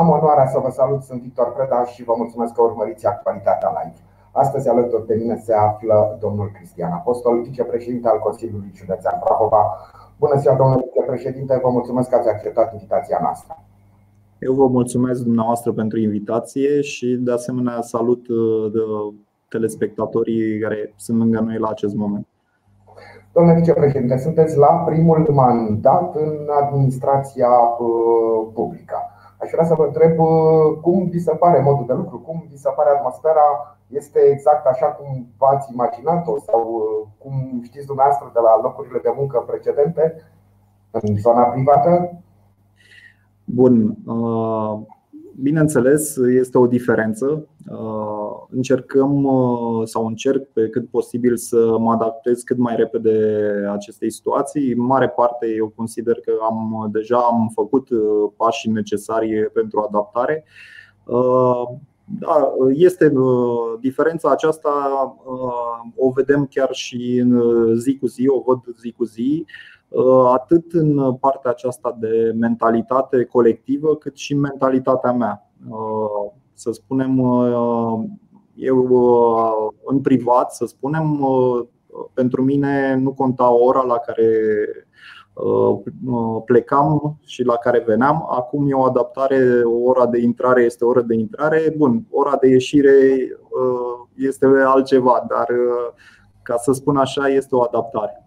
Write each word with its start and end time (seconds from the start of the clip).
Am 0.00 0.08
onoarea 0.08 0.46
să 0.46 0.58
vă 0.58 0.70
salut, 0.70 1.02
sunt 1.02 1.20
Victor 1.20 1.52
Preda 1.52 1.84
și 1.84 2.04
vă 2.04 2.14
mulțumesc 2.16 2.52
că 2.54 2.62
urmăriți 2.62 3.06
actualitatea 3.06 3.70
live. 3.76 3.98
Astăzi 4.32 4.68
alături 4.68 5.06
de 5.06 5.14
mine 5.14 5.36
se 5.36 5.54
află 5.54 6.16
domnul 6.20 6.50
Cristian 6.54 6.92
Apostol, 6.92 7.42
vicepreședinte 7.42 8.08
al 8.08 8.18
Consiliului 8.18 8.70
Județean 8.74 9.20
Prahova. 9.24 9.62
Bună 10.18 10.36
ziua, 10.40 10.54
domnule 10.54 10.84
vicepreședinte, 10.92 11.60
vă 11.62 11.68
mulțumesc 11.68 12.08
că 12.08 12.16
ați 12.16 12.28
acceptat 12.28 12.72
invitația 12.72 13.18
noastră. 13.22 13.62
Eu 14.38 14.52
vă 14.52 14.66
mulțumesc 14.66 15.22
dumneavoastră 15.22 15.72
pentru 15.72 15.98
invitație 15.98 16.80
și 16.80 17.06
de 17.20 17.32
asemenea 17.32 17.80
salut 17.80 18.28
uh, 18.28 19.14
telespectatorii 19.48 20.58
care 20.58 20.92
sunt 20.96 21.18
lângă 21.18 21.40
noi 21.40 21.58
la 21.58 21.68
acest 21.68 21.94
moment. 21.94 22.26
Domnule 23.32 23.58
vicepreședinte, 23.58 24.16
sunteți 24.16 24.56
la 24.56 24.66
primul 24.66 25.28
mandat 25.32 26.14
în 26.14 26.48
administrația 26.62 27.48
uh, 27.78 28.50
publică. 28.54 28.96
Aș 29.44 29.50
vrea 29.50 29.64
să 29.64 29.74
vă 29.74 29.84
întreb 29.84 30.18
uh, 30.18 30.78
cum 30.80 31.08
vi 31.08 31.18
se 31.18 31.34
pare 31.34 31.60
modul 31.60 31.86
de 31.86 31.92
lucru, 31.92 32.18
cum 32.18 32.46
vi 32.50 32.56
se 32.56 32.70
pare 32.76 32.90
atmosfera, 32.90 33.76
este 33.86 34.20
exact 34.32 34.66
așa 34.66 34.86
cum 34.86 35.26
v-ați 35.38 35.72
imaginat-o 35.72 36.38
sau 36.38 36.62
uh, 36.74 37.08
cum 37.18 37.60
știți 37.62 37.86
dumneavoastră 37.86 38.30
de 38.34 38.40
la 38.40 38.60
locurile 38.62 38.98
de 39.02 39.12
muncă 39.16 39.38
precedente 39.46 40.14
în 40.90 41.16
zona 41.16 41.42
privată? 41.42 42.22
Bun. 43.44 43.96
Bineînțeles, 45.42 46.16
este 46.16 46.58
o 46.58 46.66
diferență. 46.66 47.46
Uh, 47.70 48.46
încercăm 48.50 49.24
uh, 49.24 49.86
sau 49.86 50.06
încerc 50.06 50.48
pe 50.52 50.68
cât 50.68 50.88
posibil 50.88 51.36
să 51.36 51.76
mă 51.78 51.92
adaptez 51.92 52.42
cât 52.42 52.56
mai 52.56 52.76
repede 52.76 53.16
acestei 53.72 54.10
situații. 54.10 54.72
În 54.72 54.84
mare 54.84 55.08
parte, 55.08 55.46
eu 55.56 55.72
consider 55.76 56.14
că 56.20 56.32
am 56.42 56.88
deja 56.92 57.18
am 57.18 57.50
făcut 57.54 57.90
uh, 57.90 58.30
pașii 58.36 58.70
necesari 58.70 59.50
pentru 59.52 59.80
adaptare. 59.80 60.44
Da, 62.18 62.52
este 62.72 63.12
diferența 63.80 64.30
aceasta, 64.30 64.70
o 65.96 66.10
vedem 66.10 66.46
chiar 66.50 66.68
și 66.72 67.18
în 67.22 67.40
zi 67.76 67.98
cu 67.98 68.06
zi, 68.06 68.28
o 68.28 68.42
văd 68.46 68.60
zi 68.80 68.92
cu 68.92 69.04
zi. 69.04 69.44
Uh, 69.46 69.73
atât 70.32 70.72
în 70.72 71.14
partea 71.14 71.50
aceasta 71.50 71.96
de 72.00 72.34
mentalitate 72.38 73.24
colectivă, 73.24 73.96
cât 73.96 74.16
și 74.16 74.32
în 74.32 74.40
mentalitatea 74.40 75.12
mea. 75.12 75.50
Uh, 75.68 76.32
să 76.52 76.72
spunem, 76.72 77.18
uh, 77.18 78.04
eu 78.54 78.88
în 79.84 80.00
privat, 80.00 80.52
să 80.52 80.66
spunem, 80.66 81.26
pentru 82.14 82.42
mine 82.42 82.94
nu 82.94 83.12
conta 83.12 83.52
ora 83.52 83.82
la 83.82 83.98
care 83.98 84.28
plecam 86.44 87.18
și 87.24 87.42
la 87.42 87.56
care 87.56 87.82
veneam. 87.86 88.26
Acum 88.30 88.68
e 88.70 88.74
o 88.74 88.84
adaptare, 88.84 89.62
ora 89.84 90.06
de 90.06 90.20
intrare 90.20 90.62
este 90.62 90.84
ora 90.84 91.00
de 91.00 91.14
intrare. 91.14 91.74
Bun, 91.76 92.06
ora 92.10 92.36
de 92.40 92.48
ieșire 92.48 92.92
este 94.14 94.46
altceva, 94.66 95.24
dar 95.28 95.46
ca 96.42 96.56
să 96.56 96.72
spun 96.72 96.96
așa, 96.96 97.28
este 97.28 97.54
o 97.54 97.62
adaptare. 97.62 98.23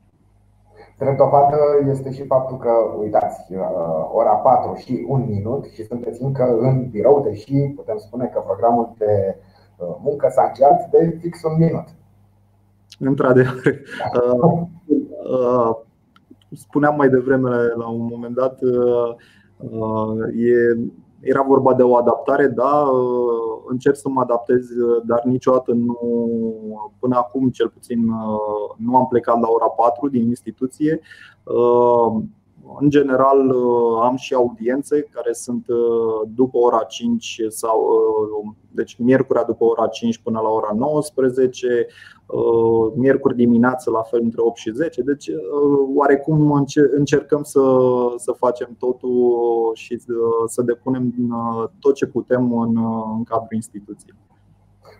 Drept 0.97 1.17
dovadă 1.17 1.57
este 1.89 2.11
și 2.11 2.25
faptul 2.25 2.57
că, 2.57 2.71
uitați, 2.99 3.53
uh, 3.53 4.09
ora 4.11 4.35
4 4.35 4.75
și 4.75 5.05
un 5.07 5.25
minut 5.27 5.65
și 5.65 5.85
sunteți 5.85 6.21
încă 6.21 6.57
în 6.59 6.89
birou, 6.89 7.21
deși 7.21 7.73
putem 7.75 7.97
spune 7.97 8.25
că 8.33 8.39
programul 8.39 8.93
de 8.97 9.35
uh, 9.77 9.95
muncă 10.01 10.27
s-a 10.31 10.43
încheiat 10.43 10.89
de 10.89 11.17
fix 11.21 11.43
un 11.43 11.55
minut. 11.57 11.87
Într-adevăr. 12.99 13.73
Uh, 15.27 15.75
spuneam 16.51 16.95
mai 16.95 17.09
devreme 17.09 17.49
la 17.75 17.89
un 17.89 18.07
moment 18.11 18.35
dat, 18.35 18.59
e 20.35 20.77
era 21.19 21.41
vorba 21.41 21.73
de 21.73 21.83
o 21.83 21.95
adaptare, 21.95 22.47
da, 22.47 22.89
uh, 22.91 23.63
încerc 23.67 23.95
să 23.95 24.09
mă 24.09 24.21
adaptez, 24.21 24.69
uh, 24.69 25.01
dar 25.05 25.21
niciodată 25.23 25.73
nu, 25.73 25.97
până 26.99 27.15
acum 27.15 27.49
cel 27.49 27.69
puțin, 27.69 28.09
uh, 28.09 28.75
nu 28.77 28.95
am 28.95 29.07
plecat 29.07 29.39
la 29.39 29.47
ora 29.49 29.65
4 29.65 30.09
din 30.09 30.27
instituție. 30.27 31.01
În 32.79 32.89
general 32.89 33.51
am 34.01 34.15
și 34.15 34.33
audiențe 34.33 35.01
care 35.01 35.33
sunt 35.33 35.65
după 36.35 36.57
ora 36.57 36.83
5 36.83 37.41
sau 37.47 37.89
deci 38.71 38.95
miercurea 38.97 39.43
după 39.43 39.63
ora 39.63 39.87
5 39.87 40.17
până 40.17 40.39
la 40.39 40.49
ora 40.49 40.71
19, 40.75 41.87
miercuri 42.95 43.35
dimineață 43.35 43.89
la 43.89 44.01
fel 44.01 44.19
între 44.23 44.41
8 44.41 44.57
și 44.57 44.71
10. 44.73 45.01
Deci 45.01 45.29
oarecum 45.95 46.65
încercăm 46.95 47.43
să, 47.43 47.61
să 48.15 48.31
facem 48.31 48.75
totul 48.79 49.71
și 49.73 49.97
să 50.45 50.61
depunem 50.61 51.13
tot 51.79 51.95
ce 51.95 52.05
putem 52.05 52.59
în, 52.59 52.77
în 53.17 53.23
cadrul 53.23 53.47
instituției. 53.51 54.15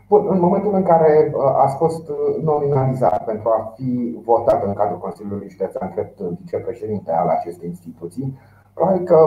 Bun, 0.10 0.28
în 0.30 0.40
momentul 0.40 0.74
în 0.74 0.84
care 0.84 1.34
ați 1.58 1.76
fost 1.76 2.12
nominalizat 2.42 3.26
pentru 3.26 3.50
a 3.50 3.74
fi 3.76 4.20
votat 4.24 4.64
în 4.64 4.74
cadrul 4.74 5.00
Consiliului 5.00 5.50
Județean 5.50 5.92
drept 5.94 6.20
vicepreședinte 6.20 7.12
al 7.12 7.28
acestei 7.28 7.68
instituții, 7.68 8.40
probabil 8.74 9.04
că 9.04 9.18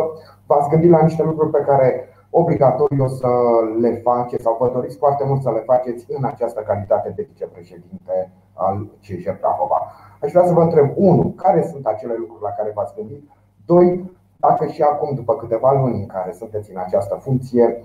v-ați 0.47 0.69
gândit 0.69 0.91
la 0.91 1.03
niște 1.03 1.23
lucruri 1.23 1.51
pe 1.51 1.61
care 1.61 2.09
obligatoriu 2.31 3.07
să 3.07 3.29
le 3.81 4.01
faceți 4.05 4.43
sau 4.43 4.57
vă 4.61 4.71
doriți 4.75 4.97
foarte 4.97 5.25
mult 5.25 5.43
să 5.43 5.51
le 5.51 5.63
faceți 5.67 6.07
în 6.09 6.25
această 6.25 6.61
calitate 6.61 7.13
de 7.17 7.27
vicepreședinte 7.29 8.33
al 8.55 8.87
CJ 9.01 9.25
Prahova. 9.41 9.81
Aș 10.23 10.31
vrea 10.31 10.47
să 10.47 10.53
vă 10.53 10.63
întreb, 10.63 10.91
unu, 10.95 11.35
care 11.37 11.63
sunt 11.63 11.87
acele 11.87 12.15
lucruri 12.19 12.43
la 12.43 12.51
care 12.51 12.73
v-ați 12.75 12.95
gândit? 12.95 13.31
Doi, 13.67 14.11
dacă 14.37 14.67
și 14.67 14.83
acum, 14.83 15.15
după 15.15 15.35
câteva 15.35 15.73
luni 15.73 16.01
în 16.01 16.07
care 16.07 16.33
sunteți 16.33 16.71
în 16.71 16.81
această 16.85 17.15
funcție, 17.15 17.85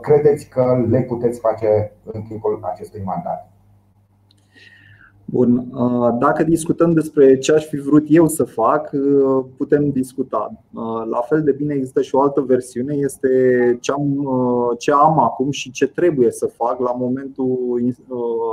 credeți 0.00 0.48
că 0.48 0.86
le 0.88 1.00
puteți 1.00 1.40
face 1.40 1.92
în 2.04 2.22
timpul 2.22 2.60
acestui 2.62 3.02
mandat? 3.04 3.48
Bun. 5.24 5.68
Dacă 6.18 6.42
discutăm 6.42 6.92
despre 6.92 7.38
ce 7.38 7.52
aș 7.52 7.64
fi 7.64 7.76
vrut 7.76 8.04
eu 8.08 8.26
să 8.26 8.44
fac, 8.44 8.90
putem 9.56 9.90
discuta. 9.90 10.64
La 11.10 11.20
fel 11.20 11.42
de 11.42 11.52
bine 11.52 11.74
există 11.74 12.02
și 12.02 12.14
o 12.14 12.20
altă 12.20 12.40
versiune, 12.40 12.94
este 12.94 13.28
ce 13.80 13.92
am, 13.92 14.28
ce 14.78 14.92
am 14.92 15.18
acum 15.18 15.50
și 15.50 15.70
ce 15.70 15.86
trebuie 15.86 16.30
să 16.30 16.46
fac 16.46 16.80
la 16.80 16.92
momentul 16.92 17.94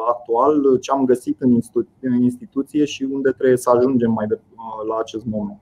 actual, 0.10 0.78
ce 0.80 0.92
am 0.92 1.06
găsit 1.06 1.42
în 2.00 2.22
instituție 2.22 2.86
și 2.86 3.08
unde 3.12 3.30
trebuie 3.30 3.58
să 3.58 3.72
ajungem 3.76 4.12
mai 4.12 4.26
de, 4.28 4.40
la 4.88 4.98
acest 5.00 5.26
moment. 5.26 5.60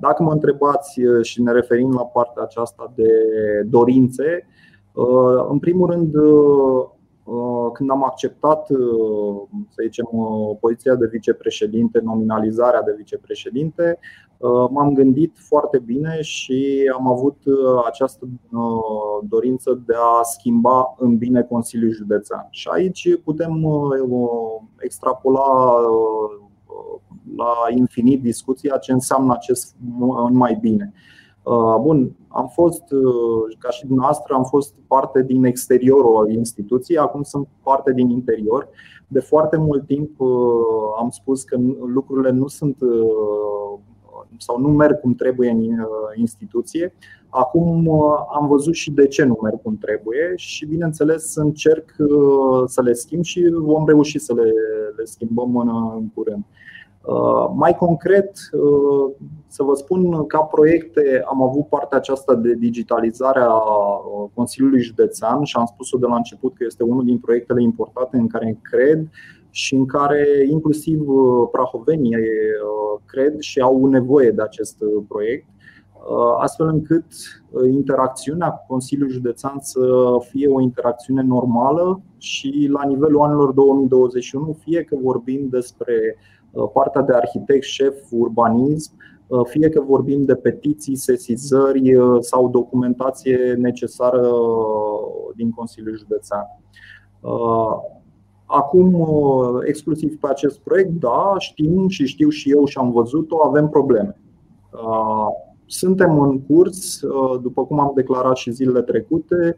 Dacă 0.00 0.22
mă 0.22 0.32
întrebați 0.32 1.00
și 1.22 1.42
ne 1.42 1.52
referim 1.52 1.92
la 1.92 2.04
partea 2.04 2.42
aceasta 2.42 2.92
de 2.94 3.10
dorințe, 3.66 4.46
în 5.48 5.58
primul 5.58 5.90
rând 5.90 6.14
Uh, 7.24 7.70
când 7.72 7.90
am 7.90 8.04
acceptat, 8.04 8.70
uh, 8.70 8.78
să 9.68 9.82
zicem, 9.82 10.08
uh, 10.10 10.56
poziția 10.60 10.94
de 10.94 11.06
vicepreședinte, 11.06 12.00
nominalizarea 12.02 12.82
de 12.82 12.94
vicepreședinte, 12.96 13.98
m-am 14.70 14.94
gândit 14.94 15.36
foarte 15.38 15.78
bine 15.78 16.18
și 16.20 16.90
am 16.96 17.08
avut 17.08 17.36
această 17.86 18.28
dorință 19.28 19.82
de 19.86 19.94
a 19.94 20.22
schimba 20.22 20.94
în 20.98 21.16
bine 21.16 21.42
Consiliul 21.42 21.92
Județean. 21.92 22.46
Și 22.50 22.68
aici 22.72 23.20
putem 23.24 23.66
extrapola 24.78 25.76
la 27.36 27.54
infinit 27.76 28.22
discuția 28.22 28.76
ce 28.76 28.92
înseamnă 28.92 29.32
acest 29.32 29.76
în 30.26 30.36
mai 30.36 30.58
bine. 30.60 30.92
Uh, 31.44 31.76
bun, 31.80 32.16
am 32.28 32.48
fost, 32.48 32.92
uh, 32.92 33.56
ca 33.58 33.70
și 33.70 33.86
dumneavoastră, 33.86 34.34
am 34.34 34.44
fost 34.44 34.74
parte 34.86 35.22
din 35.22 35.44
exteriorul 35.44 36.30
instituției, 36.30 36.98
acum 36.98 37.22
sunt 37.22 37.48
parte 37.62 37.92
din 37.92 38.10
interior. 38.10 38.68
De 39.08 39.20
foarte 39.20 39.56
mult 39.56 39.86
timp 39.86 40.20
uh, 40.20 40.28
am 40.98 41.10
spus 41.10 41.42
că 41.42 41.58
lucrurile 41.94 42.30
nu 42.30 42.46
sunt 42.46 42.76
sau 44.38 44.60
nu 44.60 44.68
merg 44.68 45.00
cum 45.00 45.14
trebuie 45.14 45.50
în 45.50 45.86
instituție. 46.14 46.94
Acum 47.28 47.90
am 48.34 48.46
văzut 48.48 48.74
și 48.74 48.90
de 48.90 49.06
ce 49.06 49.24
nu 49.24 49.38
merg 49.42 49.62
cum 49.62 49.76
trebuie 49.76 50.32
și, 50.36 50.66
bineînțeles, 50.66 51.34
încerc 51.34 51.96
să 52.66 52.82
le 52.82 52.92
schimb 52.92 53.24
și 53.24 53.48
vom 53.52 53.86
reuși 53.86 54.18
să 54.18 54.34
le, 54.34 54.52
le 54.96 55.04
schimbăm 55.04 55.56
în, 55.56 55.68
în 55.68 56.08
curând. 56.14 56.44
Uh, 57.06 57.50
mai 57.54 57.74
concret, 57.74 58.30
uh, 58.52 59.12
să 59.46 59.62
vă 59.62 59.74
spun, 59.74 60.26
ca 60.26 60.38
proiecte 60.38 61.24
am 61.26 61.42
avut 61.42 61.66
partea 61.66 61.98
aceasta 61.98 62.34
de 62.34 62.54
digitalizare 62.54 63.40
a 63.40 63.52
uh, 63.52 64.28
Consiliului 64.34 64.80
Județean 64.80 65.42
și 65.42 65.56
am 65.56 65.66
spus-o 65.66 65.98
de 65.98 66.06
la 66.06 66.16
început 66.16 66.54
că 66.54 66.64
este 66.66 66.82
unul 66.82 67.04
din 67.04 67.18
proiectele 67.18 67.62
importante 67.62 68.16
în 68.16 68.26
care 68.26 68.58
cred 68.62 69.08
și 69.50 69.74
în 69.74 69.86
care 69.86 70.26
inclusiv 70.50 71.00
prahovenii 71.52 72.16
cred 73.04 73.38
și 73.38 73.60
au 73.60 73.86
nevoie 73.86 74.30
de 74.30 74.42
acest 74.42 74.76
proiect, 75.08 75.46
astfel 76.38 76.66
încât 76.66 77.04
interacțiunea 77.70 78.50
cu 78.50 78.64
Consiliul 78.68 79.10
Județean 79.10 79.56
să 79.60 79.80
fie 80.28 80.48
o 80.48 80.60
interacțiune 80.60 81.22
normală 81.22 82.00
și 82.18 82.68
la 82.72 82.84
nivelul 82.84 83.20
anilor 83.20 83.52
2021, 83.52 84.56
fie 84.64 84.82
că 84.82 84.96
vorbim 85.02 85.46
despre 85.50 86.16
partea 86.72 87.02
de 87.02 87.12
arhitect, 87.12 87.64
șef, 87.64 87.96
urbanism, 88.10 88.92
fie 89.44 89.68
că 89.68 89.80
vorbim 89.80 90.24
de 90.24 90.34
petiții, 90.34 90.96
sesizări 90.96 91.96
sau 92.20 92.48
documentație 92.48 93.54
necesară 93.58 94.30
din 95.36 95.50
Consiliul 95.50 95.96
Județean. 95.96 96.44
Acum, 98.46 99.06
exclusiv 99.64 100.18
pe 100.20 100.26
acest 100.30 100.58
proiect, 100.58 100.90
da, 100.90 101.34
știm 101.38 101.88
și 101.88 102.06
știu 102.06 102.28
și 102.28 102.50
eu 102.50 102.64
și 102.64 102.78
am 102.78 102.92
văzut-o, 102.92 103.36
avem 103.44 103.68
probleme. 103.68 104.16
Suntem 105.66 106.20
în 106.20 106.40
curs, 106.40 107.00
după 107.42 107.64
cum 107.64 107.80
am 107.80 107.92
declarat 107.94 108.36
și 108.36 108.50
zilele 108.50 108.82
trecute, 108.82 109.56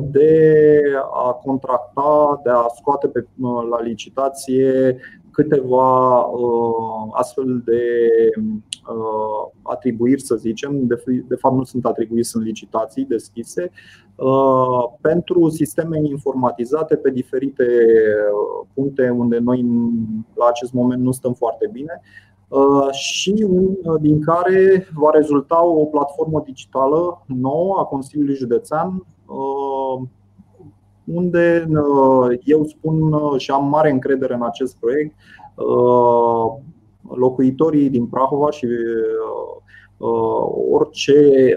de 0.00 0.80
a 1.26 1.32
contracta, 1.32 2.40
de 2.44 2.50
a 2.50 2.64
scoate 2.76 3.08
pe, 3.08 3.26
la 3.70 3.82
licitație 3.82 4.96
câteva 5.36 6.20
uh, 6.24 7.08
astfel 7.12 7.62
de 7.64 7.82
uh, 8.36 9.52
atribuiri, 9.62 10.20
să 10.20 10.34
zicem, 10.34 10.86
de, 10.86 11.02
de 11.28 11.34
fapt 11.34 11.56
nu 11.56 11.64
sunt 11.64 11.84
atribuiri, 11.86 12.24
sunt 12.24 12.44
licitații 12.44 13.04
deschise, 13.04 13.70
uh, 14.14 14.84
pentru 15.00 15.48
sisteme 15.48 15.98
informatizate 16.02 16.96
pe 16.96 17.10
diferite 17.10 17.64
puncte 18.74 19.10
unde 19.10 19.38
noi 19.38 19.64
la 20.34 20.46
acest 20.46 20.72
moment 20.72 21.02
nu 21.02 21.12
stăm 21.12 21.32
foarte 21.32 21.68
bine 21.72 22.00
și 22.90 23.46
din 24.00 24.20
care 24.20 24.88
va 24.94 25.10
rezulta 25.10 25.64
o 25.64 25.84
platformă 25.84 26.42
digitală 26.44 27.22
nouă 27.26 27.78
a 27.78 27.84
Consiliului 27.84 28.34
Județean 28.34 29.06
unde 31.06 31.68
uh, 31.70 32.38
eu 32.44 32.64
spun 32.64 33.12
uh, 33.12 33.40
și 33.40 33.50
am 33.50 33.68
mare 33.68 33.90
încredere 33.90 34.34
în 34.34 34.42
acest 34.42 34.76
proiect. 34.76 35.14
Uh, 35.54 36.62
locuitorii 37.16 37.90
din 37.90 38.06
Prahova 38.06 38.50
și 38.50 38.66
orice 40.70 41.14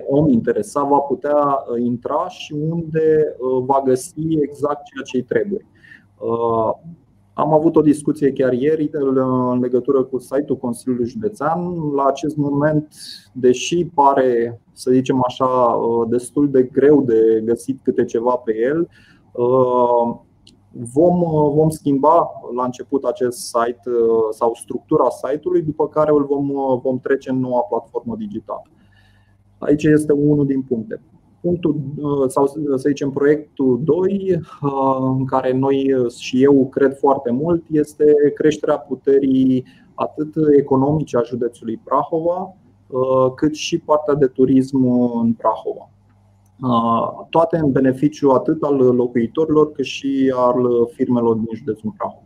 om 0.08 0.30
interesat 0.30 0.88
va 0.88 0.98
putea 0.98 1.64
intra 1.84 2.28
și 2.28 2.54
unde 2.70 3.36
va 3.66 3.82
găsi 3.86 4.38
exact 4.42 4.84
ceea 4.86 5.04
ce 5.04 5.18
îi 5.18 5.24
trebuie. 5.24 5.66
Am 7.34 7.54
avut 7.54 7.76
o 7.76 7.82
discuție 7.82 8.32
chiar 8.32 8.54
ieri 8.54 8.90
în 9.52 9.60
legătură 9.60 10.04
cu 10.04 10.18
site-ul 10.18 10.58
Consiliului 10.58 11.08
Județean. 11.08 11.92
La 11.96 12.06
acest 12.06 12.38
moment, 12.38 12.94
deși 13.34 13.86
pare, 13.86 14.62
să 14.74 14.92
zicem 14.92 15.24
așa, 15.28 15.80
destul 16.10 16.50
de 16.50 16.64
greu 16.64 17.02
de 17.02 17.42
găsit 17.46 17.80
câte 17.84 18.06
ceva 18.06 18.36
pe 18.36 18.56
el, 18.58 18.80
Uh, 18.80 19.19
vom, 20.72 21.22
uh, 21.22 21.52
vom 21.54 21.70
schimba 21.70 22.32
la 22.56 22.64
început 22.64 23.04
acest 23.04 23.38
site 23.38 23.90
uh, 23.90 24.28
sau 24.30 24.54
structura 24.54 25.10
site-ului, 25.10 25.62
după 25.62 25.88
care 25.88 26.12
îl 26.12 26.26
vom, 26.26 26.52
vom 26.82 27.00
trece 27.00 27.30
în 27.30 27.40
noua 27.40 27.62
platformă 27.62 28.16
digitală. 28.16 28.64
Aici 29.58 29.84
este 29.84 30.12
unul 30.12 30.46
din 30.46 30.62
puncte. 30.62 31.02
Punctul, 31.42 31.76
sau 32.28 32.46
să 32.48 32.88
zicem 32.88 33.12
proiectul 33.12 33.80
2, 33.84 34.40
în 35.18 35.26
care 35.26 35.54
noi 35.54 35.96
și 36.18 36.44
eu 36.44 36.68
cred 36.68 36.98
foarte 36.98 37.32
mult, 37.32 37.64
este 37.72 38.04
creșterea 38.34 38.78
puterii 38.78 39.66
atât 39.94 40.34
economice 40.58 41.18
a 41.18 41.22
județului 41.22 41.82
Prahova, 41.84 42.56
cât 43.36 43.56
și 43.56 43.80
partea 43.80 44.14
de 44.14 44.26
turism 44.26 44.86
în 45.22 45.34
Prahova. 45.34 45.90
Uh, 46.62 47.26
toate 47.30 47.58
în 47.58 47.72
beneficiu 47.72 48.30
atât 48.30 48.64
al 48.64 48.76
locuitorilor 48.76 49.72
cât 49.72 49.86
și 49.86 50.34
al 50.36 50.88
firmelor 50.94 51.36
din 51.36 51.56
județul 51.56 51.94
Prahova. 51.98 52.24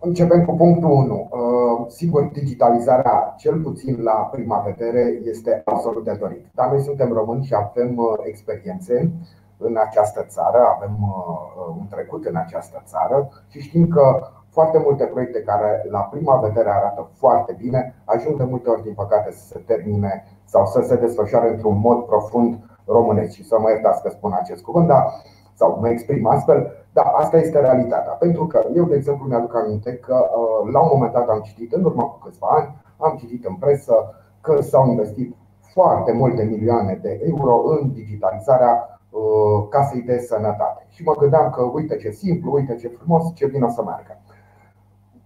Începem 0.00 0.44
cu 0.44 0.54
punctul 0.54 0.90
1. 0.90 1.28
Uh, 1.30 1.86
sigur, 1.88 2.30
digitalizarea, 2.32 3.34
cel 3.38 3.60
puțin 3.60 4.02
la 4.02 4.12
prima 4.12 4.58
vedere, 4.58 5.20
este 5.24 5.62
absolut 5.64 6.04
de 6.04 6.16
dorit. 6.20 6.46
Dar 6.54 6.70
noi 6.70 6.80
suntem 6.80 7.12
români 7.12 7.44
și 7.44 7.54
avem 7.54 7.96
uh, 7.96 8.06
experiențe 8.22 9.12
în 9.56 9.76
această 9.88 10.24
țară, 10.28 10.58
avem 10.76 10.96
un 11.78 11.86
trecut 11.90 12.24
în 12.24 12.36
această 12.36 12.82
țară 12.86 13.28
și 13.48 13.60
știm 13.60 13.88
că 13.88 14.20
foarte 14.50 14.78
multe 14.78 15.04
proiecte 15.04 15.40
care 15.42 15.86
la 15.90 16.00
prima 16.00 16.36
vedere 16.36 16.70
arată 16.70 17.10
foarte 17.14 17.52
bine 17.58 17.94
ajung 18.04 18.36
de 18.36 18.44
multe 18.44 18.70
ori, 18.70 18.82
din 18.82 18.94
păcate, 18.94 19.30
să 19.32 19.46
se 19.46 19.58
termine 19.66 20.24
sau 20.44 20.66
să 20.66 20.80
se 20.80 20.96
desfășoare 20.96 21.48
într-un 21.50 21.78
mod 21.78 22.04
profund 22.04 22.58
românesc 22.86 23.34
și 23.34 23.44
să 23.44 23.56
mă 23.60 23.70
iertați 23.70 24.02
că 24.02 24.08
spun 24.08 24.32
acest 24.32 24.62
cuvânt, 24.62 24.86
dar, 24.86 25.04
sau 25.54 25.78
mă 25.80 25.88
exprim 25.88 26.26
astfel, 26.26 26.72
dar 26.92 27.12
asta 27.14 27.36
este 27.36 27.60
realitatea. 27.60 28.12
Pentru 28.12 28.46
că 28.46 28.60
eu, 28.74 28.84
de 28.84 28.94
exemplu, 28.94 29.26
mi-aduc 29.26 29.56
aminte 29.56 29.96
că 29.96 30.14
uh, 30.14 30.72
la 30.72 30.80
un 30.80 30.90
moment 30.92 31.12
dat 31.12 31.28
am 31.28 31.40
citit, 31.40 31.72
în 31.72 31.84
urmă 31.84 32.02
cu 32.02 32.18
câțiva 32.24 32.46
ani, 32.50 32.74
am 32.96 33.16
citit 33.18 33.44
în 33.44 33.54
presă 33.54 33.94
că 34.40 34.60
s-au 34.60 34.88
investit 34.88 35.36
foarte 35.72 36.12
multe 36.12 36.42
milioane 36.42 36.98
de 37.02 37.20
euro 37.24 37.62
în 37.64 37.92
digitalizarea 37.92 39.00
uh, 39.10 39.68
casei 39.68 40.02
de 40.02 40.18
sănătate. 40.18 40.86
Și 40.88 41.02
mă 41.02 41.14
gândeam 41.18 41.50
că 41.50 41.62
uite 41.62 41.96
ce 41.96 42.10
simplu, 42.10 42.52
uite 42.52 42.74
ce 42.74 42.88
frumos, 42.88 43.34
ce 43.34 43.46
bine 43.46 43.64
o 43.64 43.68
să 43.68 43.82
meargă. 43.82 44.18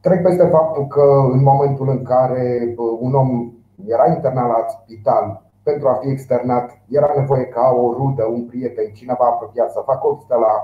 Trec 0.05 0.23
peste 0.23 0.47
faptul 0.47 0.87
că 0.87 1.06
în 1.33 1.43
momentul 1.43 1.89
în 1.89 2.03
care 2.03 2.75
uh, 2.77 2.99
un 3.01 3.15
om 3.15 3.53
era 3.87 4.06
internat 4.06 4.49
la 4.49 4.65
spital 4.69 5.43
pentru 5.62 5.89
a 5.89 5.95
fi 5.95 6.09
externat, 6.09 6.67
era 6.89 7.11
nevoie 7.17 7.45
ca 7.45 7.67
o 7.83 7.93
rudă, 7.93 8.25
un 8.25 8.45
prieten, 8.47 8.93
cineva 8.93 9.25
apropiat 9.27 9.71
să 9.71 9.83
facă 9.85 10.06
o 10.06 10.15
vizită 10.15 10.37
la 10.47 10.55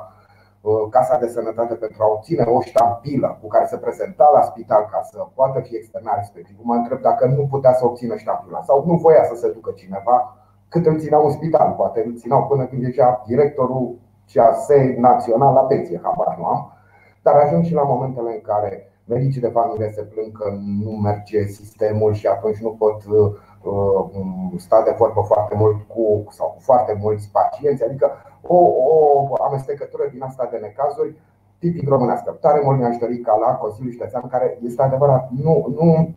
uh, 0.60 0.88
Casa 0.90 1.18
de 1.18 1.28
Sănătate 1.28 1.74
pentru 1.74 2.02
a 2.02 2.06
obține 2.06 2.42
o 2.42 2.60
ștampilă 2.60 3.38
cu 3.40 3.46
care 3.48 3.66
se 3.66 3.76
prezenta 3.76 4.30
la 4.34 4.42
spital 4.42 4.88
ca 4.90 5.00
să 5.02 5.26
poată 5.34 5.60
fi 5.60 5.76
externat 5.76 6.16
respectiv. 6.16 6.56
Mă 6.62 6.74
întreb 6.74 7.00
dacă 7.00 7.26
nu 7.26 7.46
putea 7.50 7.72
să 7.72 7.84
obțină 7.84 8.16
ștampila 8.16 8.60
sau 8.62 8.84
nu 8.86 8.94
voia 8.94 9.24
să 9.24 9.34
se 9.34 9.52
ducă 9.52 9.70
cineva 9.76 10.36
cât 10.68 10.86
îl 10.86 10.98
țineau 10.98 11.24
în 11.24 11.30
spital. 11.30 11.72
Poate 11.76 12.02
îl 12.06 12.16
țineau 12.16 12.46
până 12.46 12.64
când 12.66 12.82
ieșea 12.82 13.22
directorul 13.26 13.98
CAS 14.32 14.68
național 14.96 15.54
la 15.54 15.60
pensie, 15.60 16.00
habar 16.02 16.36
nu 16.38 16.44
am. 16.44 16.72
Dar 17.22 17.34
ajung 17.34 17.64
și 17.64 17.74
la 17.74 17.82
momentele 17.82 18.32
în 18.32 18.40
care 18.40 18.89
medicii 19.14 19.40
de 19.40 19.56
familie 19.58 19.90
se 19.90 20.02
plâng 20.02 20.32
că 20.38 20.46
nu 20.84 20.90
merge 20.90 21.44
sistemul 21.44 22.12
și 22.12 22.26
atunci 22.26 22.58
nu 22.66 22.70
pot 22.82 22.98
uh, 23.04 23.30
uh, 23.62 24.04
sta 24.56 24.82
de 24.82 24.94
vorbă 24.98 25.20
foarte 25.20 25.54
mult 25.56 25.78
cu, 25.92 26.24
sau 26.30 26.48
cu 26.54 26.60
foarte 26.60 26.98
mulți 27.02 27.30
pacienți, 27.32 27.84
adică 27.84 28.10
o, 28.42 28.56
o 28.56 29.34
amestecătură 29.48 30.04
din 30.12 30.22
asta 30.22 30.48
de 30.50 30.56
necazuri 30.56 31.16
tipic 31.58 31.88
românească. 31.88 32.30
Tare 32.40 32.60
mult 32.64 32.78
mi-aș 32.78 32.96
dori 32.96 33.18
ca 33.18 33.36
la 33.36 33.54
Consiliul 33.54 33.92
Județean, 33.92 34.28
care 34.28 34.58
este 34.62 34.82
adevărat, 34.82 35.30
nu, 35.30 35.66
nu 35.78 36.14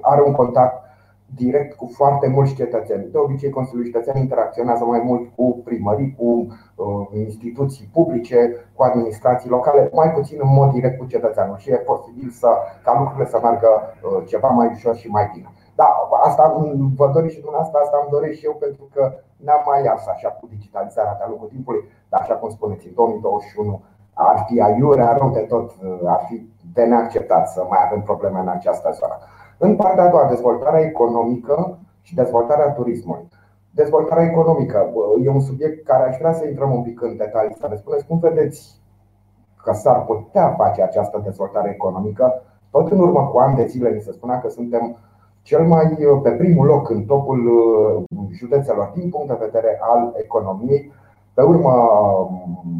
are 0.00 0.22
un 0.22 0.32
contact 0.32 0.85
direct 1.34 1.76
cu 1.76 1.90
foarte 1.94 2.28
mulți 2.28 2.54
cetățeni. 2.54 3.10
De 3.10 3.18
obicei, 3.18 3.50
Consiliul 3.50 3.84
Județean 3.84 4.16
interacționează 4.16 4.84
mai 4.84 5.02
mult 5.04 5.34
cu 5.36 5.60
primării, 5.64 6.14
cu 6.18 6.46
uh, 6.74 7.06
instituții 7.12 7.90
publice, 7.92 8.66
cu 8.74 8.82
administrații 8.82 9.50
locale, 9.50 9.90
mai 9.92 10.10
puțin 10.12 10.38
în 10.42 10.52
mod 10.54 10.70
direct 10.70 10.98
cu 10.98 11.06
cetățeanul 11.06 11.56
și 11.56 11.70
e 11.70 11.76
posibil 11.76 12.30
să, 12.30 12.48
ca 12.84 12.98
lucrurile 12.98 13.26
să 13.26 13.38
meargă 13.42 13.68
uh, 13.68 14.26
ceva 14.26 14.48
mai 14.48 14.70
ușor 14.72 14.96
și 14.96 15.08
mai 15.08 15.30
bine. 15.34 15.48
Da, 15.74 15.88
asta 16.24 16.44
vă 16.96 17.10
doriți 17.12 17.34
și 17.34 17.40
dumneavoastră, 17.40 17.80
asta 17.80 17.98
îmi 18.00 18.10
doresc 18.10 18.38
și 18.38 18.44
eu 18.44 18.54
pentru 18.54 18.88
că 18.94 19.12
ne-am 19.36 19.62
mai 19.66 19.84
ias 19.84 20.06
așa 20.06 20.28
cu 20.28 20.46
digitalizarea 20.46 21.16
de-a 21.18 21.28
lungul 21.28 21.48
timpului, 21.48 21.88
dar 22.08 22.20
așa 22.20 22.34
cum 22.34 22.50
spuneți, 22.50 22.86
în 22.86 22.94
2021 22.94 23.82
ar 24.14 24.44
fi 24.46 24.60
aiurea 24.60 25.16
rău 25.16 25.30
de 25.30 25.40
tot, 25.40 25.70
uh, 25.70 26.00
ar 26.06 26.20
fi 26.28 26.48
de 26.72 26.84
neacceptat 26.84 27.48
să 27.48 27.66
mai 27.68 27.78
avem 27.86 28.02
probleme 28.02 28.38
în 28.38 28.48
această 28.48 28.90
zonă. 28.92 29.16
În 29.58 29.76
partea 29.76 30.04
a 30.04 30.10
doua, 30.10 30.28
dezvoltarea 30.28 30.80
economică 30.80 31.78
și 32.02 32.14
dezvoltarea 32.14 32.72
turismului. 32.72 33.28
Dezvoltarea 33.70 34.24
economică 34.24 34.90
e 35.24 35.28
un 35.28 35.40
subiect 35.40 35.84
care 35.84 36.08
aș 36.08 36.16
vrea 36.18 36.32
să 36.32 36.46
intrăm 36.46 36.72
un 36.74 36.82
pic 36.82 37.02
în 37.02 37.16
detalii, 37.16 37.56
să 37.60 37.66
ne 37.70 37.76
spuneți 37.76 38.06
cum 38.06 38.18
vedeți 38.18 38.80
că 39.62 39.72
s-ar 39.72 40.04
putea 40.04 40.54
face 40.58 40.82
această 40.82 41.20
dezvoltare 41.24 41.70
economică. 41.70 42.42
Tot 42.70 42.90
în 42.90 42.98
urmă 42.98 43.28
cu 43.32 43.38
ani 43.38 43.56
de 43.56 43.66
zile 43.66 43.90
mi 43.90 44.00
se 44.00 44.12
spunea 44.12 44.40
că 44.40 44.48
suntem 44.48 44.96
cel 45.42 45.66
mai 45.66 45.96
pe 46.22 46.30
primul 46.30 46.66
loc 46.66 46.90
în 46.90 47.04
topul 47.04 47.46
uh, 47.46 48.02
județelor 48.32 48.92
din 48.94 49.10
punct 49.10 49.28
de 49.28 49.36
vedere 49.40 49.78
al 49.80 50.14
economiei. 50.16 50.92
Pe 51.34 51.42
urmă, 51.42 51.72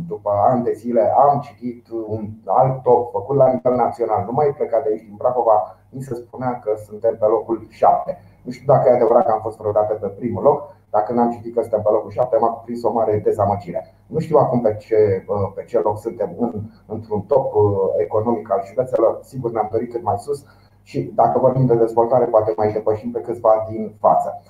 după 0.08 0.30
ani 0.48 0.64
de 0.64 0.72
zile, 0.72 1.12
am 1.16 1.40
citit 1.40 1.88
un 2.06 2.28
alt 2.44 2.82
top 2.82 3.10
făcut 3.10 3.36
la 3.36 3.52
nivel 3.52 3.74
național. 3.74 4.24
Nu 4.24 4.32
mai 4.32 4.54
plecat 4.56 4.82
de 4.82 4.88
aici 4.92 5.04
din 5.08 5.16
Prahova, 5.18 5.76
mi 5.96 6.02
se 6.02 6.14
spunea 6.14 6.52
că 6.62 6.70
suntem 6.86 7.16
pe 7.20 7.26
locul 7.26 7.66
7. 7.68 8.18
Nu 8.42 8.50
știu 8.50 8.66
dacă 8.72 8.88
e 8.88 8.92
adevărat 8.92 9.24
că 9.24 9.32
am 9.32 9.40
fost 9.40 9.58
vreodată 9.58 9.92
pe 9.94 10.06
primul 10.06 10.42
loc, 10.42 10.58
dacă 10.90 11.12
n-am 11.12 11.30
citit 11.30 11.54
că 11.54 11.60
suntem 11.60 11.82
pe 11.82 11.90
locul 11.90 12.10
7, 12.10 12.36
m-a 12.40 12.48
cuprins 12.48 12.82
o 12.82 12.92
mare 12.92 13.20
dezamăgire. 13.24 13.94
Nu 14.06 14.18
știu 14.18 14.36
acum 14.38 14.60
pe 14.60 14.76
ce, 14.78 15.24
pe 15.54 15.64
ce 15.64 15.80
loc 15.80 15.98
suntem 15.98 16.30
în, 16.38 16.52
într-un 16.86 17.20
top 17.20 17.54
uh, 17.54 17.62
economic 17.96 18.50
al 18.52 18.62
județelor, 18.64 19.18
sigur 19.22 19.50
ne-am 19.50 19.68
dorit 19.70 19.90
cât 19.92 20.02
mai 20.02 20.18
sus 20.18 20.44
și 20.82 21.12
dacă 21.14 21.38
vorbim 21.38 21.66
de 21.66 21.74
dezvoltare, 21.74 22.24
poate 22.24 22.52
mai 22.56 22.72
depășim 22.72 23.10
pe 23.10 23.20
câțiva 23.20 23.66
din 23.68 23.94
față. 24.00 24.42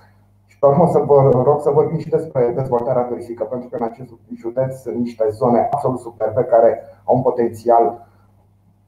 Și 0.46 0.58
pe 0.58 0.66
urmă 0.66 0.88
să 0.92 0.98
vă 0.98 1.42
rog 1.44 1.60
să 1.60 1.70
vorbim 1.70 1.98
și 1.98 2.08
despre 2.08 2.52
dezvoltarea 2.56 3.02
turistică, 3.02 3.44
pentru 3.44 3.68
că 3.68 3.76
în 3.76 3.82
acest 3.82 4.12
județ 4.34 4.80
sunt 4.80 4.96
niște 4.96 5.28
zone 5.30 5.68
absolut 5.70 5.98
superbe 5.98 6.42
care 6.42 6.82
au 7.04 7.16
un 7.16 7.22
potențial 7.22 8.05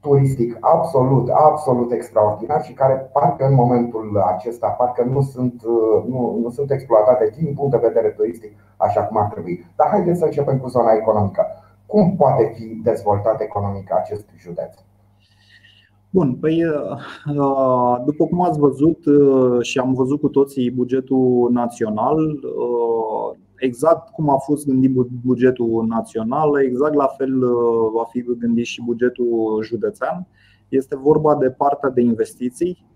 turistic 0.00 0.56
absolut, 0.60 1.28
absolut 1.28 1.92
extraordinar 1.92 2.62
și 2.62 2.72
care 2.72 3.10
parcă 3.12 3.46
în 3.46 3.54
momentul 3.54 4.22
acesta 4.34 4.68
parcă 4.68 5.04
nu 5.04 5.20
sunt, 5.20 5.62
nu, 6.08 6.38
nu 6.42 6.50
sunt 6.50 6.70
exploatate 6.70 7.32
din 7.36 7.54
punct 7.54 7.70
de 7.70 7.86
vedere 7.86 8.08
turistic 8.08 8.52
așa 8.76 9.02
cum 9.02 9.16
ar 9.16 9.26
trebui. 9.26 9.64
Dar 9.76 9.88
haideți 9.88 10.18
să 10.18 10.24
începem 10.24 10.58
cu 10.58 10.68
zona 10.68 10.92
economică. 10.92 11.46
Cum 11.86 12.16
poate 12.16 12.52
fi 12.54 12.80
dezvoltat 12.84 13.40
economic 13.40 13.94
acest 13.94 14.28
județ? 14.38 14.74
Bun, 16.10 16.34
păi 16.40 16.64
uh, 16.64 17.96
după 18.04 18.24
cum 18.24 18.42
ați 18.42 18.58
văzut 18.58 19.06
uh, 19.06 19.58
și 19.60 19.78
am 19.78 19.92
văzut 19.92 20.20
cu 20.20 20.28
toții 20.28 20.70
bugetul 20.70 21.48
național, 21.52 22.18
uh, 22.18 22.97
exact 23.58 24.08
cum 24.08 24.30
a 24.30 24.36
fost 24.36 24.66
gândit 24.66 24.90
bugetul 25.24 25.86
național, 25.88 26.60
exact 26.62 26.94
la 26.94 27.06
fel 27.06 27.38
va 27.94 28.04
fi 28.10 28.22
gândit 28.38 28.64
și 28.64 28.82
bugetul 28.84 29.62
județean. 29.62 30.26
Este 30.68 30.96
vorba 30.96 31.36
de 31.36 31.50
partea 31.50 31.90
de 31.90 32.00
investiții. 32.00 32.86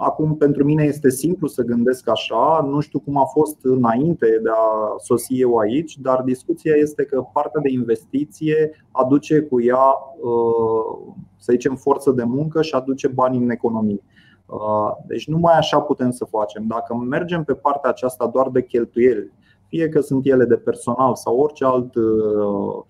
Acum, 0.00 0.36
pentru 0.36 0.64
mine 0.64 0.84
este 0.84 1.10
simplu 1.10 1.46
să 1.46 1.62
gândesc 1.62 2.08
așa, 2.08 2.66
nu 2.70 2.80
știu 2.80 2.98
cum 2.98 3.16
a 3.16 3.24
fost 3.24 3.56
înainte 3.62 4.26
de 4.42 4.48
a 4.48 4.96
sosi 4.98 5.40
eu 5.40 5.56
aici, 5.56 5.98
dar 5.98 6.22
discuția 6.22 6.74
este 6.74 7.04
că 7.04 7.24
partea 7.32 7.60
de 7.60 7.70
investiție 7.70 8.70
aduce 8.90 9.40
cu 9.40 9.60
ea, 9.62 9.84
uh, 10.20 11.14
să 11.36 11.52
zicem, 11.52 11.74
forță 11.74 12.10
de 12.10 12.22
muncă 12.22 12.62
și 12.62 12.74
aduce 12.74 13.08
bani 13.08 13.36
în 13.36 13.50
economie. 13.50 14.02
Uh, 14.48 14.90
deci 15.06 15.26
numai 15.26 15.56
așa 15.56 15.80
putem 15.80 16.10
să 16.10 16.24
facem. 16.24 16.66
Dacă 16.66 16.94
mergem 16.94 17.44
pe 17.44 17.54
partea 17.54 17.90
aceasta 17.90 18.26
doar 18.26 18.48
de 18.48 18.64
cheltuieli, 18.64 19.32
fie 19.66 19.88
că 19.88 20.00
sunt 20.00 20.26
ele 20.26 20.44
de 20.44 20.56
personal 20.56 21.14
sau 21.14 21.38
orice 21.38 21.64
alt, 21.64 21.94
uh, 21.94 22.84